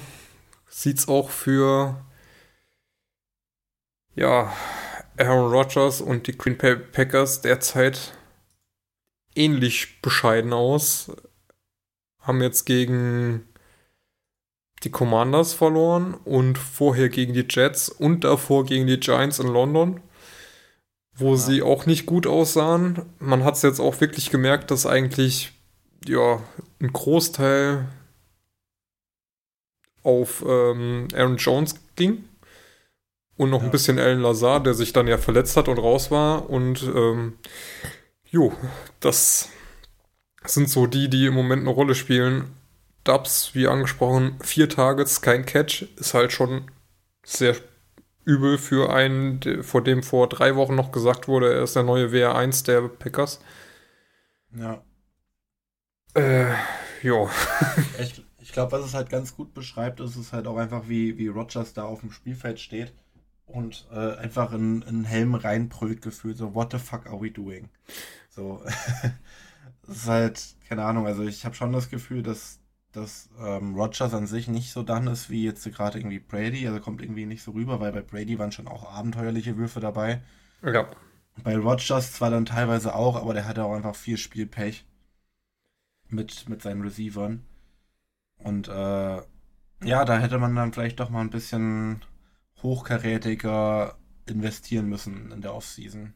[0.68, 2.04] sieht's auch für
[4.16, 4.52] ja,
[5.18, 8.14] Aaron Rodgers und die Green Bay Packers derzeit
[9.36, 11.12] ähnlich bescheiden aus.
[12.20, 13.48] Haben jetzt gegen
[14.84, 20.02] die Commanders verloren und vorher gegen die Jets und davor gegen die Giants in London,
[21.14, 21.38] wo Ja.
[21.38, 23.04] sie auch nicht gut aussahen.
[23.20, 25.54] Man hat es jetzt auch wirklich gemerkt, dass eigentlich
[26.06, 26.42] ja
[26.82, 27.88] ein Großteil
[30.04, 32.26] auf ähm, Aaron Jones ging
[33.38, 33.66] und noch Ja.
[33.66, 37.38] ein bisschen Alan Lazar, der sich dann ja verletzt hat und raus war und ähm,
[38.30, 38.54] jo,
[39.00, 39.50] das
[40.46, 42.52] sind so die, die im Moment eine Rolle spielen.
[43.06, 46.72] Dubs, wie angesprochen, vier Targets, kein Catch, ist halt schon
[47.26, 47.56] sehr
[48.26, 52.08] übel für einen, vor dem vor drei Wochen noch gesagt wurde, er ist der neue
[52.12, 53.42] WR1 der Packers.
[54.56, 54.82] Ja.
[56.16, 56.54] Äh,
[57.02, 57.30] ja.
[58.00, 58.23] ich,
[58.54, 61.28] ich glaube, was es halt ganz gut beschreibt, ist es halt auch einfach, wie, wie
[61.28, 62.94] Rogers da auf dem Spielfeld steht
[63.48, 67.70] und äh, einfach in einen Helm reinbrüllt gefühlt, so, what the fuck are we doing?
[68.30, 68.64] So,
[69.88, 72.60] es ist halt, keine Ahnung, also ich habe schon das Gefühl, dass,
[72.92, 76.80] dass ähm, Rogers an sich nicht so dann ist wie jetzt gerade irgendwie Brady, also
[76.80, 80.22] kommt irgendwie nicht so rüber, weil bei Brady waren schon auch abenteuerliche Würfe dabei.
[80.62, 80.92] Ja.
[81.44, 84.86] Bei Rogers zwar dann teilweise auch, aber der hatte auch einfach viel Spielpech
[86.10, 87.44] mit, mit seinen Receivern.
[88.44, 89.22] Und äh,
[89.84, 92.04] ja, da hätte man dann vielleicht doch mal ein bisschen
[92.62, 96.14] hochkarätiger investieren müssen in der Offseason.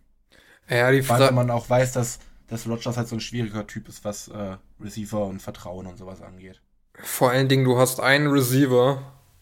[0.70, 1.26] Ja, die Frage.
[1.26, 4.58] Weil man auch weiß, dass, dass Rogers halt so ein schwieriger Typ ist, was äh,
[4.80, 6.62] Receiver und Vertrauen und sowas angeht.
[6.96, 9.02] Vor allen Dingen, du hast einen Receiver,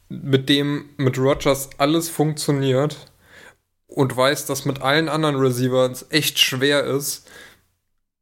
[0.10, 3.12] mit dem mit Rogers alles funktioniert
[3.88, 7.30] und weißt, dass mit allen anderen Receivers echt schwer ist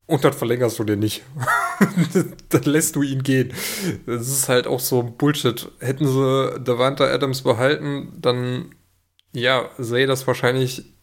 [0.05, 1.23] und dann verlängerst du den nicht.
[2.49, 3.53] dann lässt du ihn gehen.
[4.05, 5.71] Das ist halt auch so Bullshit.
[5.79, 8.75] Hätten sie Davanta Adams behalten, dann
[9.33, 10.93] ja, sähe das wahrscheinlich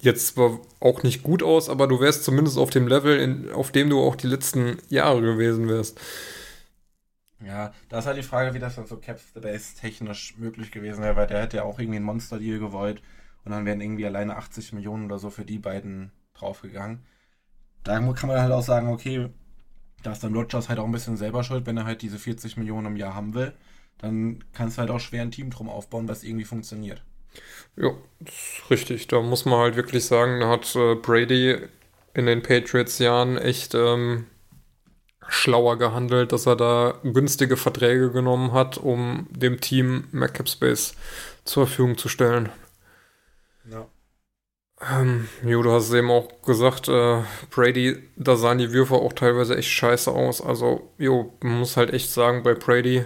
[0.00, 3.72] jetzt zwar auch nicht gut aus, aber du wärst zumindest auf dem Level, in, auf
[3.72, 6.00] dem du auch die letzten Jahre gewesen wärst.
[7.44, 11.02] Ja, da ist halt die Frage, wie das dann so Cap Base technisch möglich gewesen
[11.02, 13.02] wäre, weil der hätte ja auch irgendwie einen Monster-Deal gewollt
[13.44, 17.04] und dann wären irgendwie alleine 80 Millionen oder so für die beiden draufgegangen.
[17.82, 19.30] Da kann man halt auch sagen, okay,
[20.02, 22.56] da ist dann Rogers halt auch ein bisschen selber schuld, wenn er halt diese 40
[22.56, 23.52] Millionen im Jahr haben will.
[23.98, 27.02] Dann kannst du halt auch schwer ein Team drum aufbauen, was irgendwie funktioniert.
[27.76, 27.90] Ja,
[28.24, 29.06] ist richtig.
[29.08, 31.58] Da muss man halt wirklich sagen, da hat äh, Brady
[32.14, 34.26] in den Patriots-Jahren echt ähm,
[35.28, 40.94] schlauer gehandelt, dass er da günstige Verträge genommen hat, um dem Team mehr Cap Space
[41.44, 42.48] zur Verfügung zu stellen.
[43.70, 43.86] Ja.
[44.88, 49.56] Ähm, jo, du hast eben auch gesagt, äh, Brady, da sahen die Würfe auch teilweise
[49.56, 50.40] echt scheiße aus.
[50.40, 53.04] Also, jo, man muss halt echt sagen, bei Brady,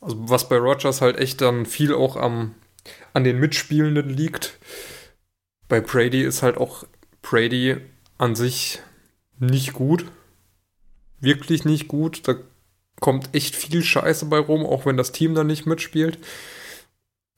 [0.00, 2.54] also was bei Rogers halt echt dann viel auch am,
[3.12, 4.58] an den Mitspielenden liegt.
[5.68, 6.84] Bei Brady ist halt auch
[7.22, 7.76] Brady
[8.18, 8.80] an sich
[9.38, 10.04] nicht gut.
[11.18, 12.28] Wirklich nicht gut.
[12.28, 12.34] Da
[13.00, 16.18] kommt echt viel Scheiße bei rum, auch wenn das Team dann nicht mitspielt.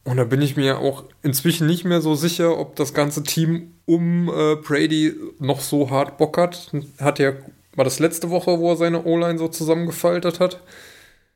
[0.05, 3.75] Und da bin ich mir auch inzwischen nicht mehr so sicher, ob das ganze Team
[3.87, 6.73] um äh, Brady noch so hart Bock hat.
[6.99, 7.33] Hat ja,
[7.77, 10.61] war das letzte Woche, wo er seine O-Line so zusammengefaltet hat?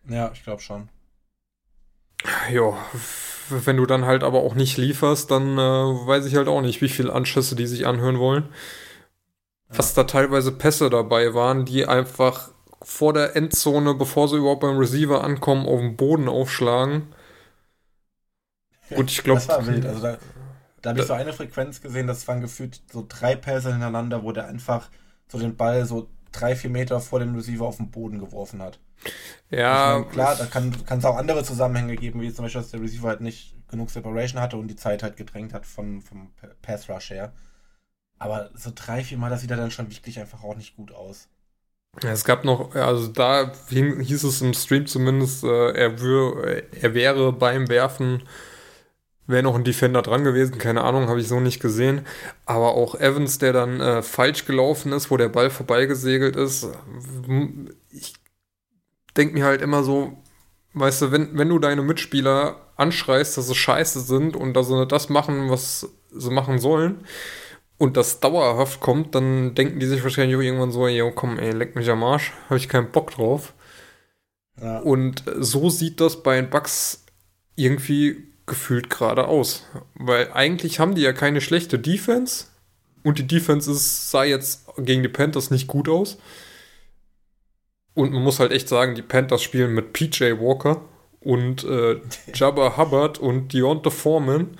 [0.08, 0.88] Ja, ich glaube schon.
[2.52, 2.76] Ja,
[3.50, 6.80] wenn du dann halt aber auch nicht lieferst, dann äh, weiß ich halt auch nicht,
[6.80, 8.48] wie viele Anschüsse die sich anhören wollen.
[9.70, 9.78] Ja.
[9.78, 12.50] Was da teilweise Pässe dabei waren, die einfach
[12.82, 17.14] vor der Endzone, bevor sie überhaupt beim Receiver ankommen, auf den Boden aufschlagen
[18.94, 19.40] Gut, ich glaube.
[19.40, 19.86] Das war wild.
[19.86, 20.18] Also da,
[20.82, 24.32] da habe ich so eine Frequenz gesehen, das waren gefühlt so drei Pässe hintereinander, wo
[24.32, 24.88] der einfach
[25.28, 28.78] so den Ball so drei, vier Meter vor dem Receiver auf den Boden geworfen hat.
[29.50, 29.98] Ja.
[29.98, 33.08] Meine, klar, da kann es auch andere Zusammenhänge geben, wie zum Beispiel, dass der Receiver
[33.08, 36.30] halt nicht genug Separation hatte und die Zeit halt gedrängt hat von, vom
[36.62, 37.32] Pass Rush her.
[38.18, 41.28] Aber so drei, vier Mal, das sieht dann schon wirklich einfach auch nicht gut aus.
[42.02, 46.94] Ja, es gab noch, also da hieß es im Stream zumindest, äh, er, wür, er
[46.94, 48.22] wäre beim Werfen
[49.26, 52.06] Wäre noch ein Defender dran gewesen, keine Ahnung, habe ich so nicht gesehen.
[52.44, 56.68] Aber auch Evans, der dann äh, falsch gelaufen ist, wo der Ball vorbeigesegelt ist.
[57.90, 58.14] Ich
[59.16, 60.16] denke mir halt immer so,
[60.74, 64.86] weißt du, wenn, wenn du deine Mitspieler anschreist, dass sie scheiße sind und dass sie
[64.86, 67.04] das machen, was sie machen sollen,
[67.78, 71.76] und das dauerhaft kommt, dann denken die sich wahrscheinlich irgendwann so, yo, komm, ey, leck
[71.76, 73.52] mich am Arsch, habe ich keinen Bock drauf.
[74.60, 74.78] Ja.
[74.78, 77.04] Und so sieht das bei den Bugs
[77.54, 79.66] irgendwie gefühlt gerade aus.
[79.94, 82.46] Weil eigentlich haben die ja keine schlechte Defense.
[83.02, 86.18] Und die Defense ist, sah jetzt gegen die Panthers nicht gut aus.
[87.94, 90.82] Und man muss halt echt sagen, die Panthers spielen mit PJ Walker
[91.20, 92.00] und äh,
[92.34, 94.56] Jabba Hubbard und Deonta Foreman.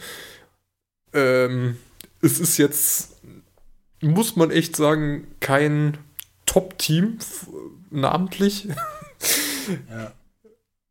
[1.12, 1.78] Ähm,
[2.22, 3.16] es ist jetzt,
[4.00, 5.98] muss man echt sagen, kein
[6.46, 7.18] Top-Team
[7.90, 8.68] namentlich.
[9.90, 10.12] Ja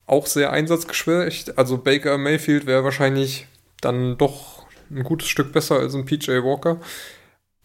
[0.07, 1.57] auch sehr einsatzgeschwächt.
[1.57, 3.47] Also Baker Mayfield wäre wahrscheinlich
[3.81, 6.79] dann doch ein gutes Stück besser als ein PJ Walker.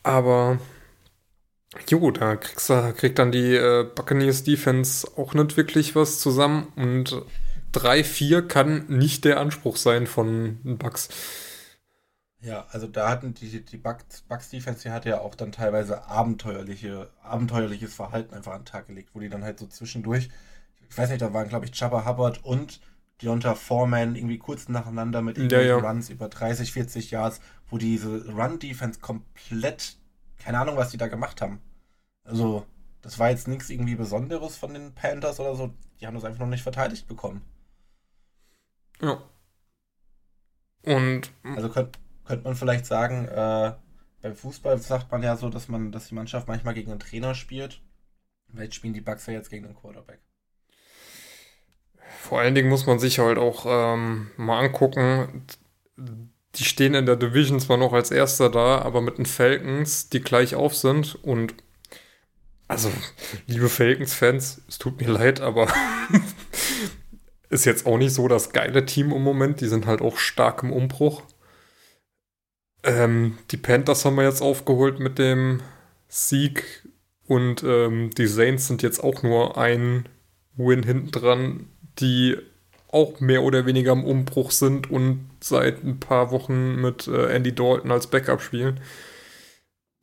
[0.02, 0.58] Aber
[1.88, 6.72] jo, da kriegst du, kriegt dann die äh, Buccaneers Defense auch nicht wirklich was zusammen
[6.76, 7.22] und
[7.74, 11.08] 3-4 kann nicht der Anspruch sein von Bucks.
[12.42, 16.06] Ja, also da hatten die, die Bucks, Bucks Defense, die hat ja auch dann teilweise
[16.06, 20.30] abenteuerliche, abenteuerliches Verhalten einfach an den Tag gelegt, wo die dann halt so zwischendurch
[20.90, 22.80] ich weiß nicht, da waren, glaube ich, Chubba Hubbard und
[23.22, 25.76] Deonta Foreman irgendwie kurz nacheinander mit Ja, ja.
[25.78, 29.96] Runs über 30, 40 Yards, wo diese Run-Defense komplett,
[30.38, 31.60] keine Ahnung, was die da gemacht haben.
[32.24, 32.66] Also,
[33.02, 35.72] das war jetzt nichts irgendwie Besonderes von den Panthers oder so.
[36.00, 37.42] Die haben das einfach noch nicht verteidigt bekommen.
[39.00, 39.22] Ja.
[40.84, 43.74] Und Also könnte könnt man vielleicht sagen, äh,
[44.22, 47.34] beim Fußball sagt man ja so, dass man, dass die Mannschaft manchmal gegen einen Trainer
[47.34, 47.82] spielt.
[48.50, 50.20] Vielleicht spielen die Bucks ja jetzt gegen einen Quarterback.
[52.18, 55.46] Vor allen Dingen muss man sich halt auch ähm, mal angucken,
[56.56, 60.20] die stehen in der Division zwar noch als Erster da, aber mit den Falcons, die
[60.20, 61.54] gleich auf sind und
[62.70, 62.88] also,
[63.48, 65.66] liebe Falcons-Fans, es tut mir leid, aber
[67.48, 69.60] ist jetzt auch nicht so das geile Team im Moment.
[69.60, 71.24] Die sind halt auch stark im Umbruch.
[72.84, 75.60] Ähm, die Panthers haben wir jetzt aufgeholt mit dem
[76.06, 76.88] Sieg
[77.26, 80.08] und ähm, die Saints sind jetzt auch nur ein
[80.54, 81.66] Win hinten dran,
[82.00, 82.36] die
[82.88, 87.54] auch mehr oder weniger im Umbruch sind und seit ein paar Wochen mit äh, Andy
[87.54, 88.80] Dalton als Backup spielen.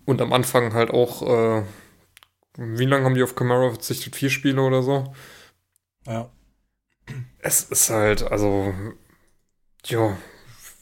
[0.05, 1.63] Und am Anfang halt auch, äh,
[2.57, 4.15] wie lange haben die auf Camara verzichtet?
[4.15, 5.13] Vier Spiele oder so?
[6.05, 6.29] Ja.
[7.39, 8.73] Es ist halt, also,
[9.85, 10.17] ja,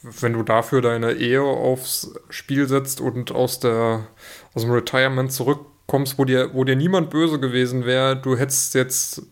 [0.02, 4.06] wenn du dafür deine Ehe aufs Spiel setzt und aus der
[4.54, 9.22] aus dem Retirement zurückkommst, wo dir, wo dir niemand böse gewesen wäre, du hättest jetzt,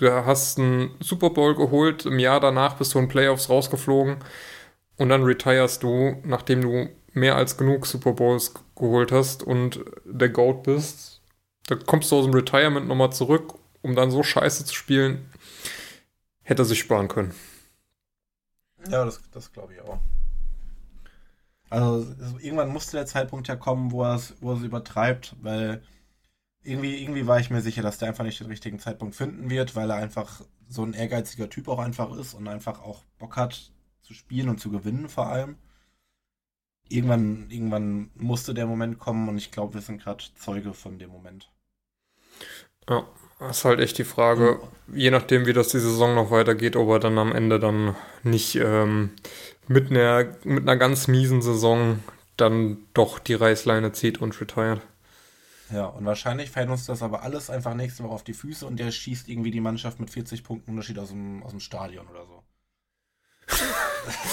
[0.00, 4.16] du hast einen Super Bowl geholt, im Jahr danach bist du in Playoffs rausgeflogen
[4.96, 10.28] und dann retirest du, nachdem du mehr als genug Super Bowls geholt hast und der
[10.28, 11.20] Goat bist.
[11.66, 15.30] Da kommst du aus dem Retirement nochmal zurück, um dann so scheiße zu spielen.
[16.42, 17.34] Hätte er sich sparen können.
[18.88, 19.98] Ja, das, das glaube ich auch.
[21.68, 22.06] Also
[22.40, 25.82] irgendwann musste der Zeitpunkt ja kommen, wo er es übertreibt, weil
[26.62, 29.76] irgendwie, irgendwie war ich mir sicher, dass der einfach nicht den richtigen Zeitpunkt finden wird,
[29.76, 33.72] weil er einfach so ein ehrgeiziger Typ auch einfach ist und einfach auch Bock hat
[34.02, 35.56] zu spielen und zu gewinnen vor allem.
[36.88, 41.10] Irgendwann, irgendwann musste der Moment kommen und ich glaube, wir sind gerade Zeuge von dem
[41.10, 41.50] Moment.
[42.88, 43.06] Ja,
[43.38, 44.60] das ist halt echt die Frage,
[44.92, 48.56] je nachdem, wie das die Saison noch weitergeht, ob er dann am Ende dann nicht
[48.56, 49.10] ähm,
[49.68, 52.00] mit, einer, mit einer ganz miesen Saison
[52.36, 54.80] dann doch die Reißleine zieht und retired.
[55.72, 58.78] Ja, und wahrscheinlich fällt uns das aber alles einfach nächste Woche auf die Füße und
[58.78, 62.26] der schießt irgendwie die Mannschaft mit 40 Punkten Unterschied aus dem, aus dem Stadion oder
[62.26, 62.42] so.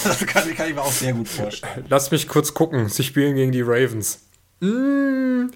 [0.04, 1.86] das kann, kann ich mir auch sehr gut vorstellen.
[1.90, 2.90] Lass mich kurz gucken.
[2.90, 4.28] Sie spielen gegen die Ravens.
[4.60, 5.48] Mm,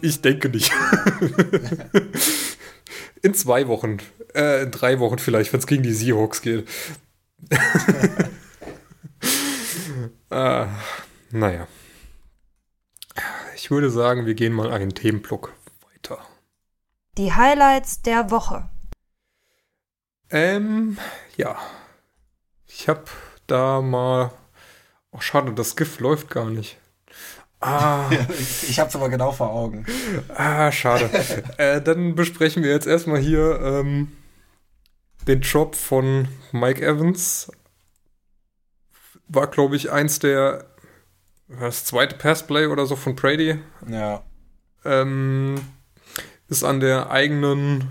[0.00, 0.72] ich denke nicht.
[3.22, 3.98] in zwei Wochen.
[4.34, 6.68] Äh, in drei Wochen vielleicht, wenn es gegen die Seahawks geht.
[10.30, 10.30] äh,
[11.30, 11.66] naja.
[13.58, 15.52] Ich würde sagen, wir gehen mal einen Themenblock
[15.92, 16.24] weiter.
[17.16, 18.70] Die Highlights der Woche.
[20.30, 20.96] Ähm,
[21.36, 21.58] ja.
[22.68, 23.02] Ich habe
[23.48, 24.30] da mal.
[25.10, 26.78] Oh, schade, das GIF läuft gar nicht.
[27.58, 28.08] Ah.
[28.68, 29.84] Ich hab's aber genau vor Augen.
[30.28, 31.10] Ah, schade.
[31.56, 34.16] äh, dann besprechen wir jetzt erstmal hier ähm,
[35.26, 37.50] den Job von Mike Evans.
[39.26, 40.64] War, glaube ich, eins der.
[41.48, 43.58] Das zweite Passplay oder so von Brady.
[43.88, 44.22] Ja.
[44.84, 45.56] Ähm,
[46.48, 47.88] ist an der eigenen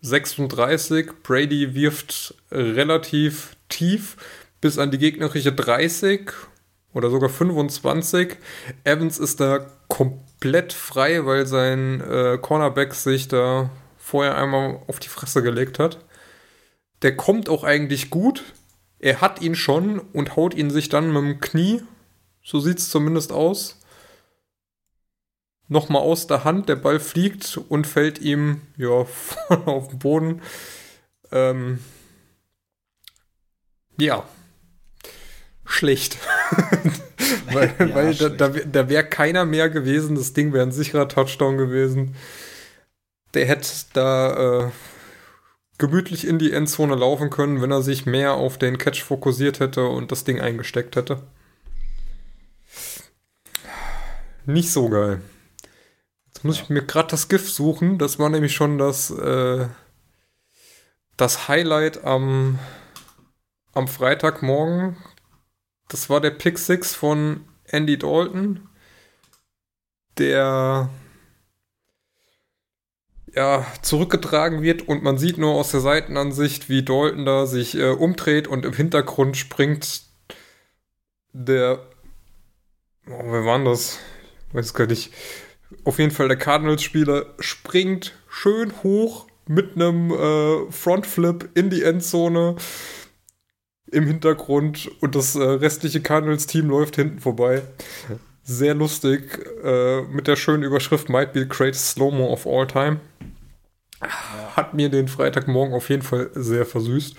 [0.00, 1.22] 36.
[1.22, 4.16] Brady wirft relativ tief
[4.60, 6.30] bis an die gegnerische 30
[6.92, 8.36] oder sogar 25.
[8.84, 15.08] Evans ist da komplett frei, weil sein äh, Cornerback sich da vorher einmal auf die
[15.08, 15.98] Fresse gelegt hat.
[17.02, 18.42] Der kommt auch eigentlich gut.
[18.98, 21.82] Er hat ihn schon und haut ihn sich dann mit dem Knie.
[22.44, 23.80] So sieht es zumindest aus.
[25.68, 26.68] Nochmal aus der Hand.
[26.68, 28.88] Der Ball fliegt und fällt ihm ja
[29.48, 30.42] auf den Boden.
[31.32, 31.78] Ähm,
[33.98, 34.24] ja.
[35.64, 36.18] Schlecht.
[37.52, 38.40] weil Ja, weil da, schlecht.
[38.40, 40.14] da, wär- da wäre keiner mehr gewesen.
[40.16, 42.14] Das Ding wäre ein sicherer Touchdown gewesen.
[43.34, 44.70] Der hätte da äh,
[45.78, 49.86] gemütlich in die Endzone laufen können, wenn er sich mehr auf den Catch fokussiert hätte
[49.86, 51.22] und das Ding eingesteckt hätte.
[54.46, 55.22] Nicht so geil.
[56.26, 57.98] Jetzt muss ich mir gerade das GIF suchen.
[57.98, 59.68] Das war nämlich schon das, äh,
[61.16, 62.58] das Highlight am,
[63.72, 64.96] am Freitagmorgen.
[65.88, 68.68] Das war der Pick 6 von Andy Dalton.
[70.18, 70.90] Der
[73.34, 77.90] ja, zurückgetragen wird und man sieht nur aus der Seitenansicht, wie Dalton da sich äh,
[77.90, 80.02] umdreht und im Hintergrund springt
[81.32, 81.86] der.
[83.06, 83.98] Oh, wer war denn das?
[84.54, 85.12] Weiß gar nicht.
[85.82, 92.56] Auf jeden Fall der Cardinals-Spieler springt schön hoch mit einem äh, Frontflip in die Endzone.
[93.90, 97.62] im Hintergrund und das äh, restliche Cardinals-Team läuft hinten vorbei.
[98.42, 103.00] Sehr lustig, äh, mit der schönen Überschrift Might be the greatest Slow-Mo of all time.
[104.00, 107.16] Hat mir den Freitagmorgen auf jeden Fall sehr versüßt.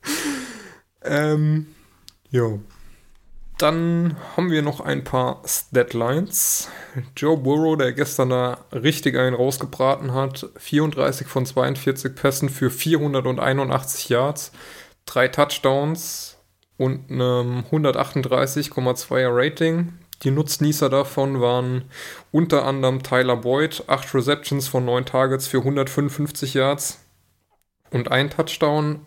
[1.04, 1.66] ähm,
[2.30, 2.58] ja.
[3.58, 6.68] Dann haben wir noch ein paar Statlines.
[7.16, 14.08] Joe Burrow, der gestern da richtig einen rausgebraten hat, 34 von 42 Pässen für 481
[14.10, 14.52] Yards,
[15.06, 16.36] drei Touchdowns
[16.76, 19.92] und einem 138,2er Rating.
[20.22, 21.84] Die Nutznießer davon waren
[22.30, 27.04] unter anderem Tyler Boyd, 8 Receptions von 9 Targets für 155 Yards
[27.90, 29.00] und ein Touchdown,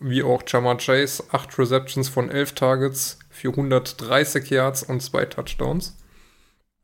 [0.00, 5.96] wie auch Jamar Chase, 8 Receptions von 11 Targets für 130 Yards und zwei Touchdowns.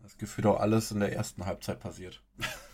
[0.02, 2.20] Das gefühlt auch alles in der ersten Halbzeit passiert.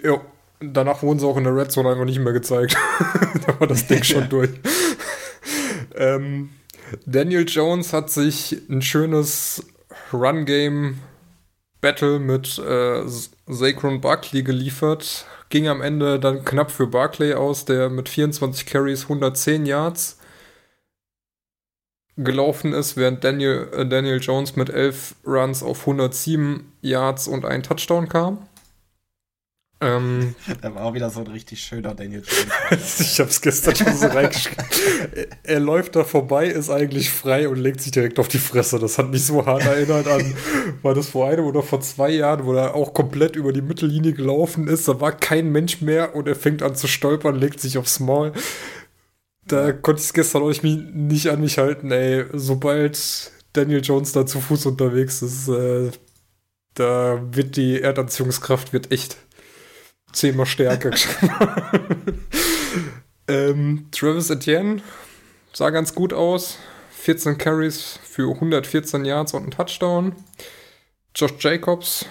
[0.02, 0.22] Ja,
[0.60, 2.78] danach wurden sie auch in der Red Zone einfach nicht mehr gezeigt.
[3.46, 4.48] da war das Ding schon durch.
[5.96, 6.48] ähm,
[7.04, 9.62] Daniel Jones hat sich ein schönes
[10.14, 11.00] Run-Game
[11.82, 13.02] Battle mit äh,
[13.46, 15.26] Saquon Barkley geliefert.
[15.50, 20.16] Ging am Ende dann knapp für Barkley aus, der mit 24 Carries 110 Yards
[22.16, 27.62] gelaufen ist, während Daniel, äh, Daniel Jones mit 11 Runs auf 107 Yards und ein
[27.62, 28.38] Touchdown kam.
[29.80, 32.22] Ähm, da war auch wieder so ein richtig schöner Daniel
[32.70, 33.00] Jones.
[33.00, 34.64] ich hab's gestern schon so reingeschrieben.
[35.42, 38.78] er läuft da vorbei, ist eigentlich frei und legt sich direkt auf die Fresse.
[38.78, 40.34] Das hat mich so hart erinnert an,
[40.82, 44.12] war das vor einem oder vor zwei Jahren, wo er auch komplett über die Mittellinie
[44.12, 44.88] gelaufen ist.
[44.88, 48.32] Da war kein Mensch mehr und er fängt an zu stolpern, legt sich aufs Maul.
[49.46, 52.26] Da konnte ich es gestern euch nicht an mich halten, ey.
[52.32, 55.90] Sobald Daniel Jones da zu Fuß unterwegs ist, äh,
[56.74, 59.16] da wird die Erdanziehungskraft wird echt
[60.12, 60.90] zehnmal stärker.
[63.28, 64.82] ähm, Travis Etienne
[65.52, 66.58] sah ganz gut aus.
[66.90, 70.16] 14 Carries für 114 Yards und ein Touchdown.
[71.14, 72.06] Josh Jacobs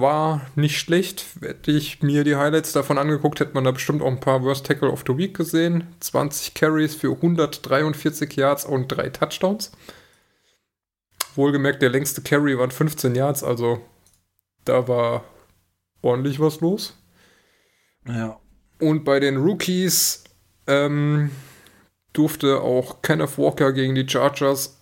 [0.00, 1.24] war nicht schlecht.
[1.40, 4.66] Hätte ich mir die Highlights davon angeguckt, hätte man da bestimmt auch ein paar Worst
[4.66, 5.84] Tackle of the Week gesehen.
[6.00, 9.72] 20 Carries für 143 Yards und drei Touchdowns.
[11.34, 13.80] Wohlgemerkt, der längste Carry waren 15 Yards, also
[14.64, 15.24] da war
[16.02, 16.96] ordentlich was los.
[18.06, 18.40] Ja.
[18.80, 20.24] Und bei den Rookies
[20.66, 21.30] ähm,
[22.12, 24.77] durfte auch Kenneth Walker gegen die Chargers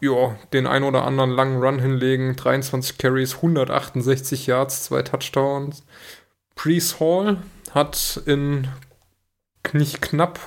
[0.00, 2.36] ja, den ein oder anderen langen Run hinlegen.
[2.36, 5.84] 23 Carries, 168 Yards, zwei Touchdowns.
[6.54, 7.42] Priest Hall
[7.72, 8.68] hat in
[9.72, 10.40] nicht knapp,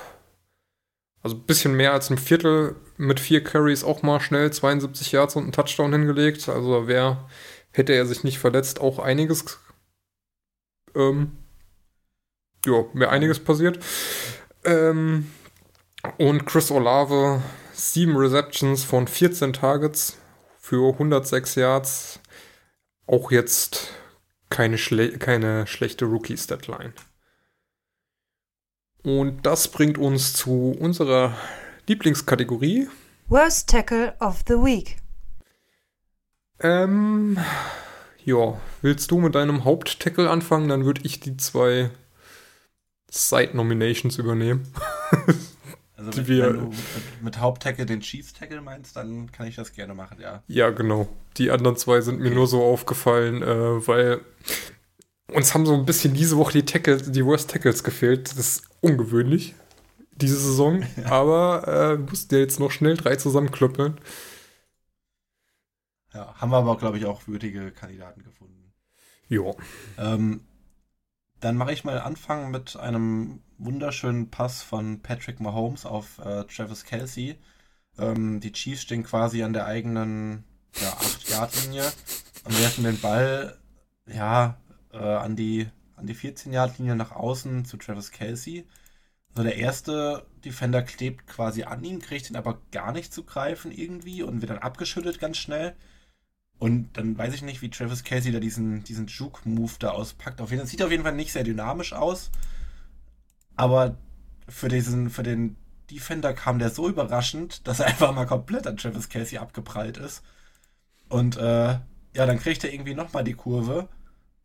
[1.22, 5.36] also ein bisschen mehr als ein Viertel mit vier Carries auch mal schnell 72 Yards
[5.36, 6.48] und einen Touchdown hingelegt.
[6.48, 7.28] Also wer
[7.72, 9.58] hätte er sich nicht verletzt, auch einiges,
[10.94, 11.32] ähm,
[12.66, 13.78] ja, wäre einiges passiert.
[14.64, 15.30] Ähm,
[16.18, 17.42] und Chris Olave
[17.74, 20.16] 7 Receptions von 14 Targets
[20.58, 22.20] für 106 Yards.
[23.06, 23.88] Auch jetzt
[24.48, 26.92] keine, schle keine schlechte Rookie-Statline.
[29.02, 31.36] Und das bringt uns zu unserer
[31.86, 32.88] Lieblingskategorie.
[33.28, 34.96] Worst Tackle of the Week.
[36.60, 37.38] Ähm,
[38.24, 40.68] ja, willst du mit deinem Haupttackle anfangen?
[40.68, 41.90] Dann würde ich die zwei
[43.10, 44.72] Side-Nominations übernehmen.
[46.06, 49.72] Also mit, wir, wenn du mit, mit Haupttackle den Chiefs-Tackle meinst, dann kann ich das
[49.72, 50.42] gerne machen, ja.
[50.48, 51.08] Ja, genau.
[51.36, 52.28] Die anderen zwei sind okay.
[52.28, 54.20] mir nur so aufgefallen, äh, weil
[55.32, 58.30] uns haben so ein bisschen diese Woche die Tackles, die Worst Tackles gefehlt.
[58.30, 59.54] Das ist ungewöhnlich,
[60.16, 60.84] diese Saison.
[60.96, 61.10] Ja.
[61.10, 64.00] Aber äh, wir mussten ja jetzt noch schnell drei zusammenklöppeln.
[66.12, 68.72] Ja, haben wir aber, glaube ich, auch würdige Kandidaten gefunden.
[69.28, 69.56] Jo.
[69.98, 70.42] Ähm,
[71.40, 76.84] dann mache ich mal Anfang mit einem wunderschönen Pass von Patrick Mahomes auf äh, Travis
[76.84, 77.36] Kelsey.
[77.98, 80.44] Ähm, die Chiefs stehen quasi an der eigenen
[80.80, 81.92] ja, 8-Yard-Linie
[82.44, 83.58] und werfen den Ball
[84.06, 84.58] ja,
[84.92, 88.66] äh, an die, an die 14-Yard-Linie nach außen zu Travis Kelsey.
[89.30, 93.72] Also der erste Defender klebt quasi an ihm, kriegt ihn aber gar nicht zu greifen
[93.72, 95.74] irgendwie und wird dann abgeschüttelt ganz schnell.
[96.58, 100.40] Und dann weiß ich nicht, wie Travis Casey da diesen, diesen Juke-Move da auspackt.
[100.40, 102.30] Auf jeden Fall, sieht auf jeden Fall nicht sehr dynamisch aus.
[103.56, 103.96] Aber
[104.48, 105.56] für diesen, für den
[105.90, 110.22] Defender kam der so überraschend, dass er einfach mal komplett an Travis Casey abgeprallt ist.
[111.08, 111.78] Und äh,
[112.14, 113.88] ja, dann kriegt er irgendwie nochmal die Kurve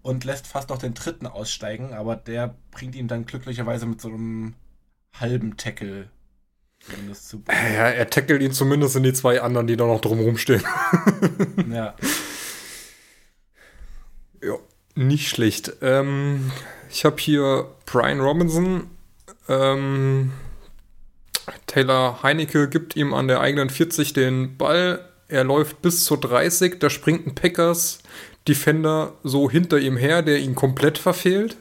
[0.02, 4.10] und lässt fast noch den dritten aussteigen, aber der bringt ihn dann glücklicherweise mit so
[4.10, 4.56] einem
[5.14, 6.10] halben Tackle
[6.80, 10.38] Zumindest zu ja, er tackelt ihn zumindest in die zwei anderen, die da noch drumherum
[10.38, 10.64] stehen.
[11.70, 11.94] ja.
[14.42, 14.56] Ja,
[14.96, 15.74] nicht schlecht.
[15.82, 16.52] Ähm,
[16.90, 18.90] ich habe hier Brian Robinson.
[19.50, 20.32] Ähm,
[21.68, 25.04] Taylor Heinecke gibt ihm an der eigenen 40 den Ball.
[25.28, 26.80] Er läuft bis zur 30.
[26.80, 28.00] Da springt ein Packers
[28.48, 31.58] Defender so hinter ihm her, der ihn komplett verfehlt.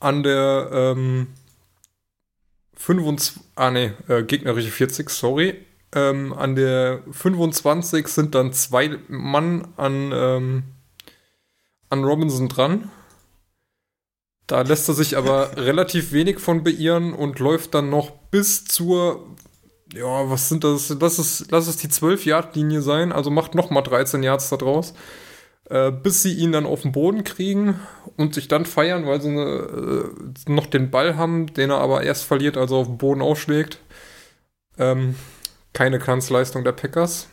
[0.00, 1.28] An der ähm,
[2.76, 5.54] 25, ah ne, äh, gegnerische 40, sorry.
[5.94, 10.62] Ähm, an der 25 sind dann zwei Mann an, ähm,
[11.90, 12.90] an Robinson dran.
[14.48, 19.36] Da lässt er sich aber relativ wenig von beirren und läuft dann noch bis zur,
[19.92, 20.88] ja, was sind das?
[21.00, 24.94] Lass es, lass es die 12-Yard-Linie sein, also macht nochmal 13 Yards da draus.
[25.70, 27.78] Äh, bis sie ihn dann auf den Boden kriegen
[28.16, 32.24] und sich dann feiern, weil sie äh, noch den Ball haben, den er aber erst
[32.24, 33.78] verliert, als er auf den Boden aufschlägt.
[34.78, 35.14] Ähm,
[35.74, 37.28] keine Kanzleistung der Packers.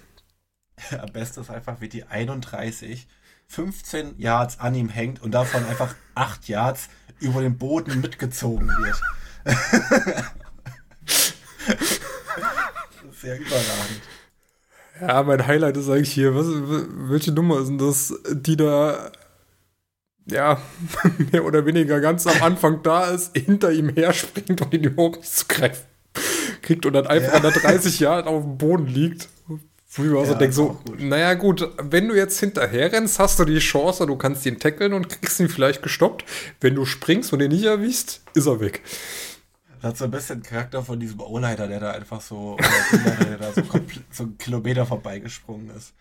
[0.91, 3.07] Am besten ist einfach, wie die 31
[3.47, 6.89] 15 Yards an ihm hängt und davon einfach 8 Yards
[7.19, 9.01] über den Boden mitgezogen wird.
[13.21, 14.01] Sehr überragend.
[15.01, 19.11] Ja, mein Highlight ist eigentlich hier, was, welche Nummer ist denn das, die da,
[20.25, 20.61] ja,
[21.31, 25.35] mehr oder weniger ganz am Anfang da ist, hinter ihm herspringt und ihn überhaupt nicht
[25.35, 25.85] zu greifen
[26.61, 27.39] kriegt und dann einfach ja.
[27.39, 29.29] der 30 Jahre auf dem Boden liegt.
[29.95, 33.39] Wo ich mir ja, so denke, so, naja gut, wenn du jetzt hinterher rennst, hast
[33.39, 36.25] du die Chance, du kannst ihn tackeln und kriegst ihn vielleicht gestoppt.
[36.59, 38.81] Wenn du springst und ihn nicht erwischst, ist er weg.
[39.75, 42.57] Das hat so ein bisschen Charakter von diesem O-Leiter, der da einfach so,
[43.25, 43.61] der da so,
[44.11, 45.93] so einen Kilometer vorbeigesprungen ist.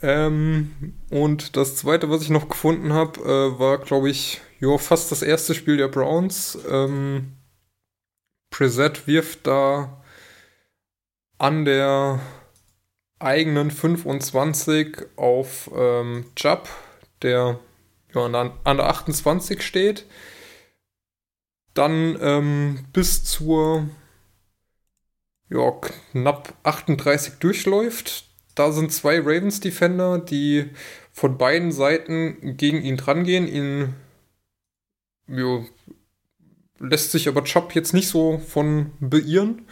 [0.00, 5.10] Ähm, und das zweite, was ich noch gefunden habe, äh, war, glaube ich, jo, fast
[5.10, 6.56] das erste Spiel der Browns.
[6.70, 7.32] Ähm,
[8.50, 10.02] Preset wirft da
[11.38, 12.20] an der
[13.18, 16.68] eigenen 25 auf ähm, Jupp,
[17.22, 17.58] der
[18.14, 20.06] ja, an, an der 28 steht.
[21.74, 23.88] Dann ähm, bis zur
[25.48, 25.72] ja,
[26.12, 28.24] knapp 38 durchläuft.
[28.54, 30.70] Da sind zwei Ravens Defender, die
[31.12, 33.94] von beiden Seiten gegen ihn drangehen, ihn
[35.28, 35.66] jo,
[36.78, 39.66] lässt sich aber Chubb jetzt nicht so von beirren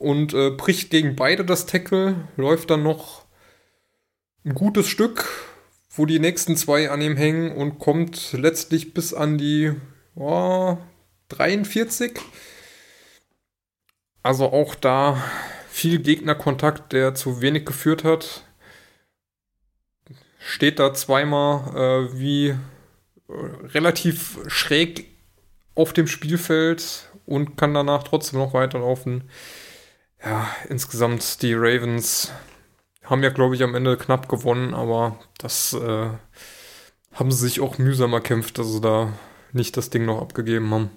[0.00, 3.26] und äh, bricht gegen beide das Tackle, läuft dann noch
[4.44, 5.28] ein gutes Stück,
[5.90, 9.72] wo die nächsten zwei an ihm hängen und kommt letztlich bis an die
[10.14, 10.78] oh,
[11.28, 12.18] 43.
[14.22, 15.22] Also auch da
[15.68, 18.44] viel Gegnerkontakt, der zu wenig geführt hat.
[20.38, 22.56] Steht da zweimal äh, wie äh,
[23.28, 25.08] relativ schräg
[25.74, 29.24] auf dem Spielfeld und kann danach trotzdem noch weiterlaufen.
[30.24, 32.32] Ja, insgesamt die Ravens
[33.04, 36.10] haben ja, glaube ich, am Ende knapp gewonnen, aber das äh,
[37.14, 39.12] haben sie sich auch mühsam erkämpft, dass sie da
[39.52, 40.90] nicht das Ding noch abgegeben haben.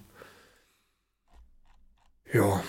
[2.34, 2.64] Ja.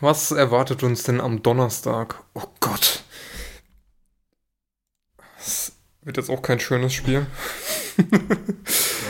[0.00, 2.24] Was erwartet uns denn am Donnerstag?
[2.34, 3.04] Oh Gott.
[5.36, 5.72] Das
[6.02, 7.26] wird jetzt auch kein schönes Spiel.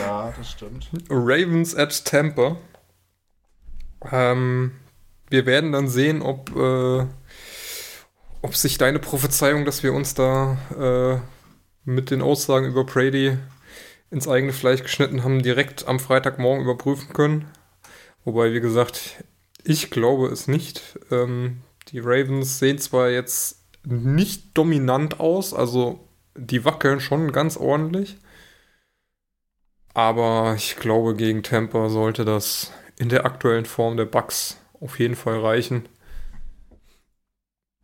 [0.00, 0.90] ja, das stimmt.
[1.08, 2.58] Ravens at Tampa.
[4.11, 4.72] Ähm,
[5.28, 7.07] wir werden dann sehen, ob, äh,
[8.42, 11.20] ob sich deine Prophezeiung, dass wir uns da äh,
[11.84, 13.38] mit den Aussagen über Brady
[14.11, 17.46] ins eigene Fleisch geschnitten haben, direkt am Freitagmorgen überprüfen können.
[18.24, 19.24] Wobei, wie gesagt,
[19.64, 20.98] ich glaube es nicht.
[21.11, 28.16] Ähm, die Ravens sehen zwar jetzt nicht dominant aus, also die wackeln schon ganz ordentlich.
[29.94, 35.16] Aber ich glaube, gegen Tampa sollte das in der aktuellen Form der Bugs auf jeden
[35.16, 35.88] Fall reichen.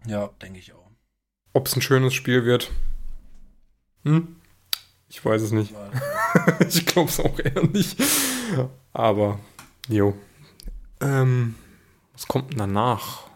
[0.06, 0.90] Ja, denke ich auch.
[1.52, 2.70] Ob es ein schönes Spiel wird?
[4.04, 4.36] Hm?
[5.08, 5.74] Ich weiß es nicht.
[6.68, 8.00] ich glaube es auch eher nicht.
[8.92, 9.40] Aber,
[9.88, 10.16] jo.
[11.00, 11.54] Ähm,
[12.12, 13.28] was kommt denn danach?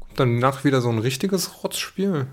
[0.00, 2.28] Kommt danach wieder so ein richtiges Rotzspiel?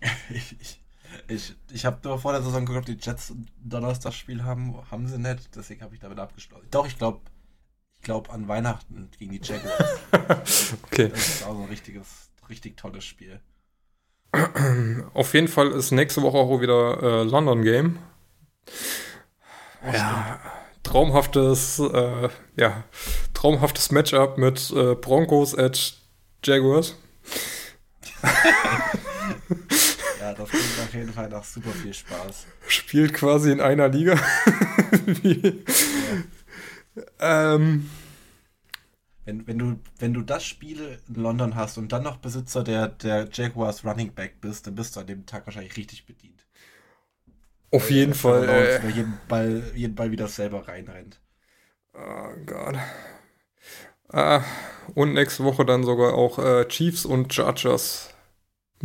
[0.30, 0.83] ich, ich,
[1.28, 4.76] ich, ich habe nur vor der Saison geglaubt, die Jets Donnerstagsspiel haben.
[4.90, 6.66] Haben sie nicht, deswegen habe ich damit abgeschlossen.
[6.70, 7.20] Doch, ich glaube
[7.98, 10.00] ich glaub an Weihnachten gegen die Jaguars.
[10.84, 11.08] okay.
[11.08, 13.40] Das ist auch so ein richtiges, richtig tolles Spiel.
[15.14, 17.98] Auf jeden Fall ist nächste Woche auch wieder äh, London Game.
[19.86, 20.40] Oh, ja,
[20.82, 22.84] traumhaftes, äh, ja,
[23.32, 25.94] traumhaftes Matchup mit äh, Broncos at
[26.42, 26.96] Jaguars.
[30.24, 32.46] Ja, das klingt auf jeden Fall nach super viel Spaß.
[32.66, 34.14] Spielt quasi in einer Liga.
[35.22, 35.52] ja.
[37.20, 37.90] ähm.
[39.26, 42.88] Wenn, wenn, du, wenn du das Spiel in London hast und dann noch Besitzer der,
[42.88, 46.46] der Jaguars Running Back bist, dann bist du an dem Tag wahrscheinlich richtig bedient.
[47.70, 48.48] Auf jeden Fall.
[48.48, 51.20] Äh, jeden Ball, jeden Ball wieder selber reinrennt.
[51.92, 52.76] oh Gott.
[54.08, 54.42] Ah,
[54.94, 58.13] und nächste Woche dann sogar auch äh, Chiefs und Chargers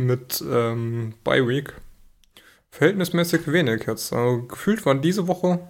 [0.00, 1.74] mit ähm, Bye Week.
[2.70, 4.12] Verhältnismäßig wenig jetzt.
[4.12, 5.60] Also gefühlt waren diese Woche.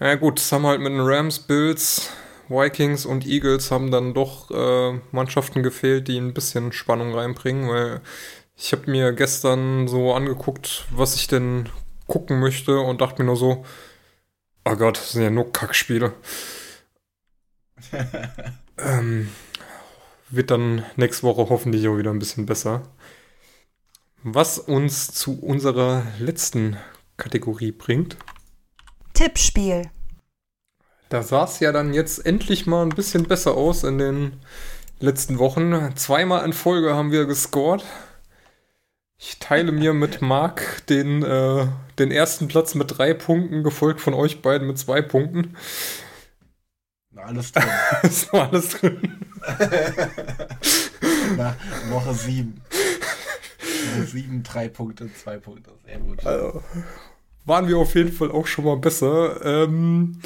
[0.00, 2.10] Ja gut, das haben halt mit den Rams, Bills,
[2.48, 8.00] Vikings und Eagles haben dann doch äh, Mannschaften gefehlt, die ein bisschen Spannung reinbringen, weil
[8.56, 11.68] ich habe mir gestern so angeguckt, was ich denn
[12.06, 13.64] gucken möchte und dachte mir nur so,
[14.64, 16.14] oh Gott, das sind ja nur Kackspiele.
[18.78, 19.28] ähm,
[20.30, 22.82] wird dann nächste Woche hoffentlich auch wieder ein bisschen besser.
[24.22, 26.76] Was uns zu unserer letzten
[27.16, 28.16] Kategorie bringt.
[29.14, 29.90] Tippspiel.
[31.08, 34.32] Da sah es ja dann jetzt endlich mal ein bisschen besser aus in den
[35.00, 35.96] letzten Wochen.
[35.96, 37.84] Zweimal in Folge haben wir gescored.
[39.16, 41.66] Ich teile mir mit Marc den, äh,
[41.98, 45.56] den ersten Platz mit drei Punkten, gefolgt von euch beiden mit zwei Punkten.
[47.16, 47.64] Alles drin.
[48.02, 49.27] ist noch alles drin.
[51.36, 51.56] Na,
[51.90, 52.60] Woche 7.
[53.96, 55.70] Woche 7, 3 Punkte, 2 Punkte.
[55.84, 56.24] Sehr gut.
[56.26, 56.62] Also,
[57.44, 59.44] waren wir auf jeden Fall auch schon mal besser.
[59.44, 60.20] Ähm,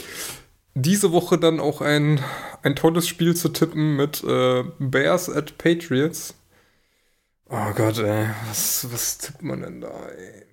[0.75, 2.21] diese Woche dann auch ein,
[2.63, 6.35] ein tolles Spiel zu tippen mit äh, Bears at Patriots.
[7.49, 10.47] Oh Gott, ey, was, was tippt man denn da, ey?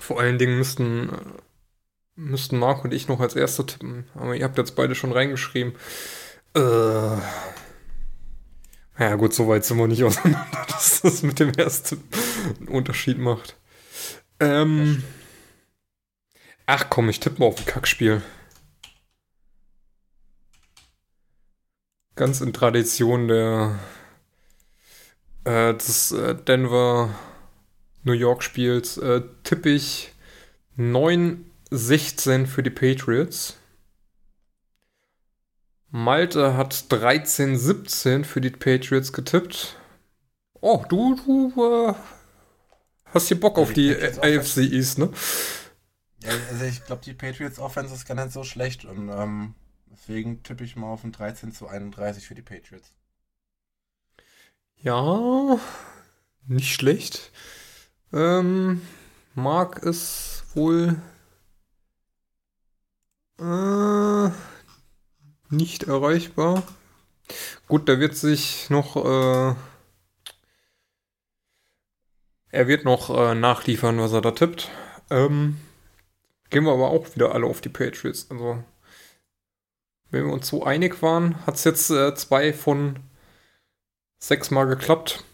[0.00, 1.10] Vor allen Dingen müssten,
[2.16, 4.06] müssten Marc und ich noch als Erster tippen.
[4.14, 5.74] Aber ihr habt jetzt beide schon reingeschrieben.
[6.58, 7.18] Äh.
[8.98, 12.02] Ja gut, so weit sind wir nicht auseinander, dass das mit dem ersten
[12.58, 13.56] einen Unterschied macht.
[14.40, 15.04] Ähm.
[16.66, 18.22] Ach komm, ich tippe mal auf ein Kackspiel.
[22.16, 23.78] Ganz in Tradition der
[25.44, 27.14] äh, des äh, Denver
[28.02, 30.12] New York Spiels äh, tippe ich
[30.76, 33.56] 9-16 für die Patriots.
[35.90, 39.76] Malte hat 13-17 für die Patriots getippt.
[40.60, 41.94] Oh, du, du äh,
[43.06, 45.10] hast hier Bock Ja, auf die die AFC East, ne?
[46.22, 49.54] Ja, also ich glaube, die Patriots Offense ist gar nicht so schlecht und ähm,
[49.90, 52.92] deswegen tippe ich mal auf ein 13 zu 31 für die Patriots.
[54.82, 55.58] Ja,
[56.46, 57.30] nicht schlecht.
[58.12, 58.82] Ähm,
[59.34, 61.00] Mark ist wohl
[63.40, 63.77] äh,
[65.50, 66.62] nicht erreichbar.
[67.66, 69.54] Gut, der wird sich noch, äh,
[72.50, 74.70] er wird noch äh, nachliefern, was er da tippt.
[75.10, 75.58] Ähm,
[76.50, 78.30] gehen wir aber auch wieder alle auf die Patriots.
[78.30, 78.62] Also,
[80.10, 83.00] wenn wir uns so einig waren, hat es jetzt äh, zwei von
[84.18, 85.24] sechsmal geklappt.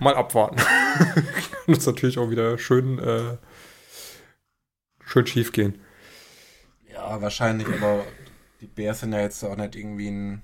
[0.00, 0.56] Mal abwarten.
[0.98, 3.36] Kann uns natürlich auch wieder schön, äh,
[5.04, 5.80] schön schief gehen.
[6.92, 8.04] Ja, wahrscheinlich, aber
[8.60, 10.42] die Bears sind ja jetzt auch nicht irgendwie ein,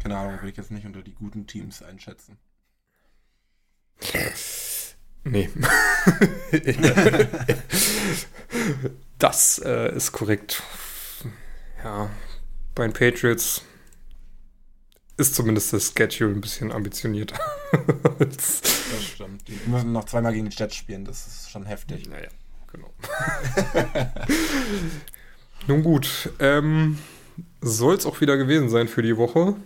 [0.00, 2.38] keine Ahnung, würde ich jetzt nicht unter die guten Teams einschätzen.
[5.24, 5.48] Nee.
[9.18, 10.62] das äh, ist korrekt.
[11.84, 12.10] Ja,
[12.74, 13.62] bei den Patriots
[15.16, 17.38] ist zumindest das Schedule ein bisschen ambitionierter.
[18.18, 18.60] Das
[19.14, 19.48] stimmt.
[19.48, 22.06] Die müssen noch zweimal gegen die Jets spielen, das ist schon heftig.
[22.06, 22.28] Naja,
[22.70, 22.92] genau.
[25.66, 26.98] Nun gut, ähm,
[27.60, 29.56] soll es auch wieder gewesen sein für die Woche.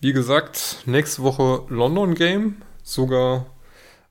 [0.00, 3.46] Wie gesagt, nächste Woche London Game, sogar,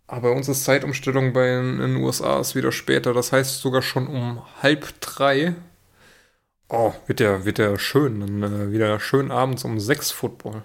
[0.07, 3.81] aber bei uns ist Zeitumstellung bei in den USA ist wieder später, das heißt sogar
[3.81, 5.55] schon um halb drei.
[6.69, 10.63] Oh, wird der, wird der schön, dann äh, wieder schön abends um sechs Football.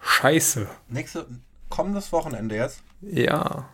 [0.00, 0.68] Scheiße.
[0.88, 1.26] Nächste,
[1.68, 2.82] kommendes Wochenende jetzt?
[3.00, 3.68] Ja.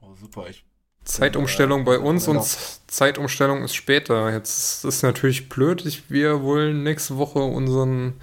[0.00, 0.48] Oh, super.
[0.48, 0.64] Ich,
[1.08, 2.44] Zeitumstellung bei uns und genau.
[2.44, 4.30] Z- Zeitumstellung ist später.
[4.32, 5.84] Jetzt ist es natürlich blöd.
[5.86, 8.20] Ich, wir wollen nächste Woche unseren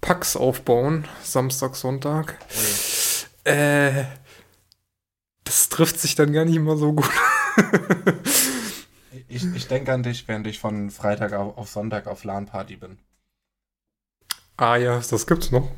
[0.00, 1.06] Pax aufbauen.
[1.22, 2.38] Samstag, Sonntag.
[2.50, 4.04] oh, Äh,
[5.44, 7.08] das trifft sich dann gar nicht mal so gut.
[9.28, 12.98] ich, ich denke an dich, während ich von Freitag auf, auf Sonntag auf LAN-Party bin.
[14.56, 15.70] ah ja, das gibt's noch.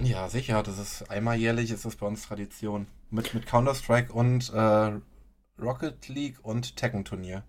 [0.00, 0.62] Ja, sicher.
[0.62, 2.86] Das ist einmal jährlich, ist das bei uns Tradition.
[3.10, 4.92] Mit, mit Counter-Strike und äh,
[5.60, 7.44] Rocket League und Tekken-Turnier.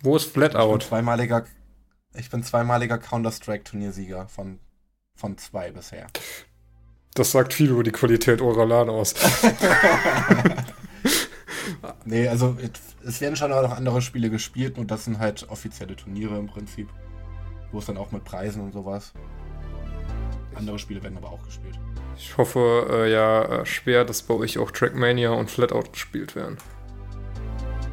[0.00, 0.78] Wo ist Ich bin Flatout?
[0.78, 1.44] zweimaliger,
[2.14, 4.60] ich bin zweimaliger Counter-Strike-Turniersieger von,
[5.14, 6.06] von zwei bisher.
[7.14, 9.14] Das sagt viel über die Qualität eurer LAN aus.
[12.04, 12.56] Nee, also
[13.04, 16.46] es werden schon auch noch andere Spiele gespielt und das sind halt offizielle Turniere im
[16.46, 16.88] Prinzip.
[17.72, 19.12] Wo es dann auch mit Preisen und sowas.
[20.56, 21.78] Andere Spiele werden aber auch gespielt.
[22.16, 26.56] Ich hoffe äh, ja äh, schwer, dass bei euch auch Trackmania und Flatout gespielt werden.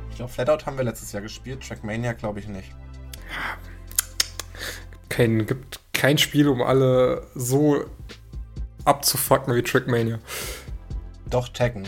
[0.10, 2.72] Ich glaube, Flatout haben wir letztes Jahr gespielt, Trackmania glaube ich nicht.
[5.10, 7.86] Kein, gibt kein Spiel, um alle so
[8.86, 10.20] abzufacken wie Trackmania.
[11.30, 11.88] Doch, Tekken.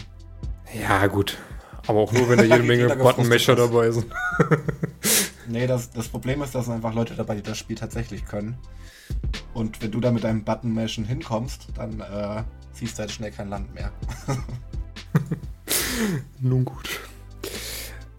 [0.73, 1.37] Ja, gut.
[1.87, 4.07] Aber auch nur, wenn da jede Menge Buttonmesher dabei sind.
[5.47, 8.57] nee, das, das Problem ist, da sind einfach Leute dabei, die das Spiel tatsächlich können.
[9.53, 12.43] Und wenn du da mit deinem Button-Mashen hinkommst, dann äh,
[12.73, 13.91] ziehst du halt schnell kein Land mehr.
[16.41, 16.99] Nun gut.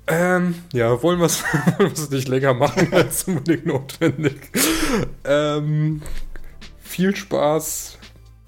[0.08, 1.42] Ähm, ja, wollen wir es
[2.10, 4.50] nicht länger machen als unbedingt notwendig.
[5.24, 6.00] Ähm,
[6.80, 7.98] viel Spaß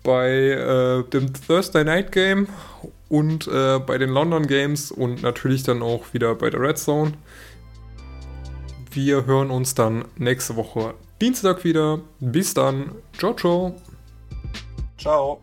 [0.05, 2.49] bei äh, dem Thursday Night Game
[3.09, 7.12] und äh, bei den London Games und natürlich dann auch wieder bei der Red Zone.
[8.93, 12.00] Wir hören uns dann nächste Woche Dienstag wieder.
[12.20, 12.92] Bis dann.
[13.16, 13.74] Ciao, ciao.
[14.96, 15.40] Ciao.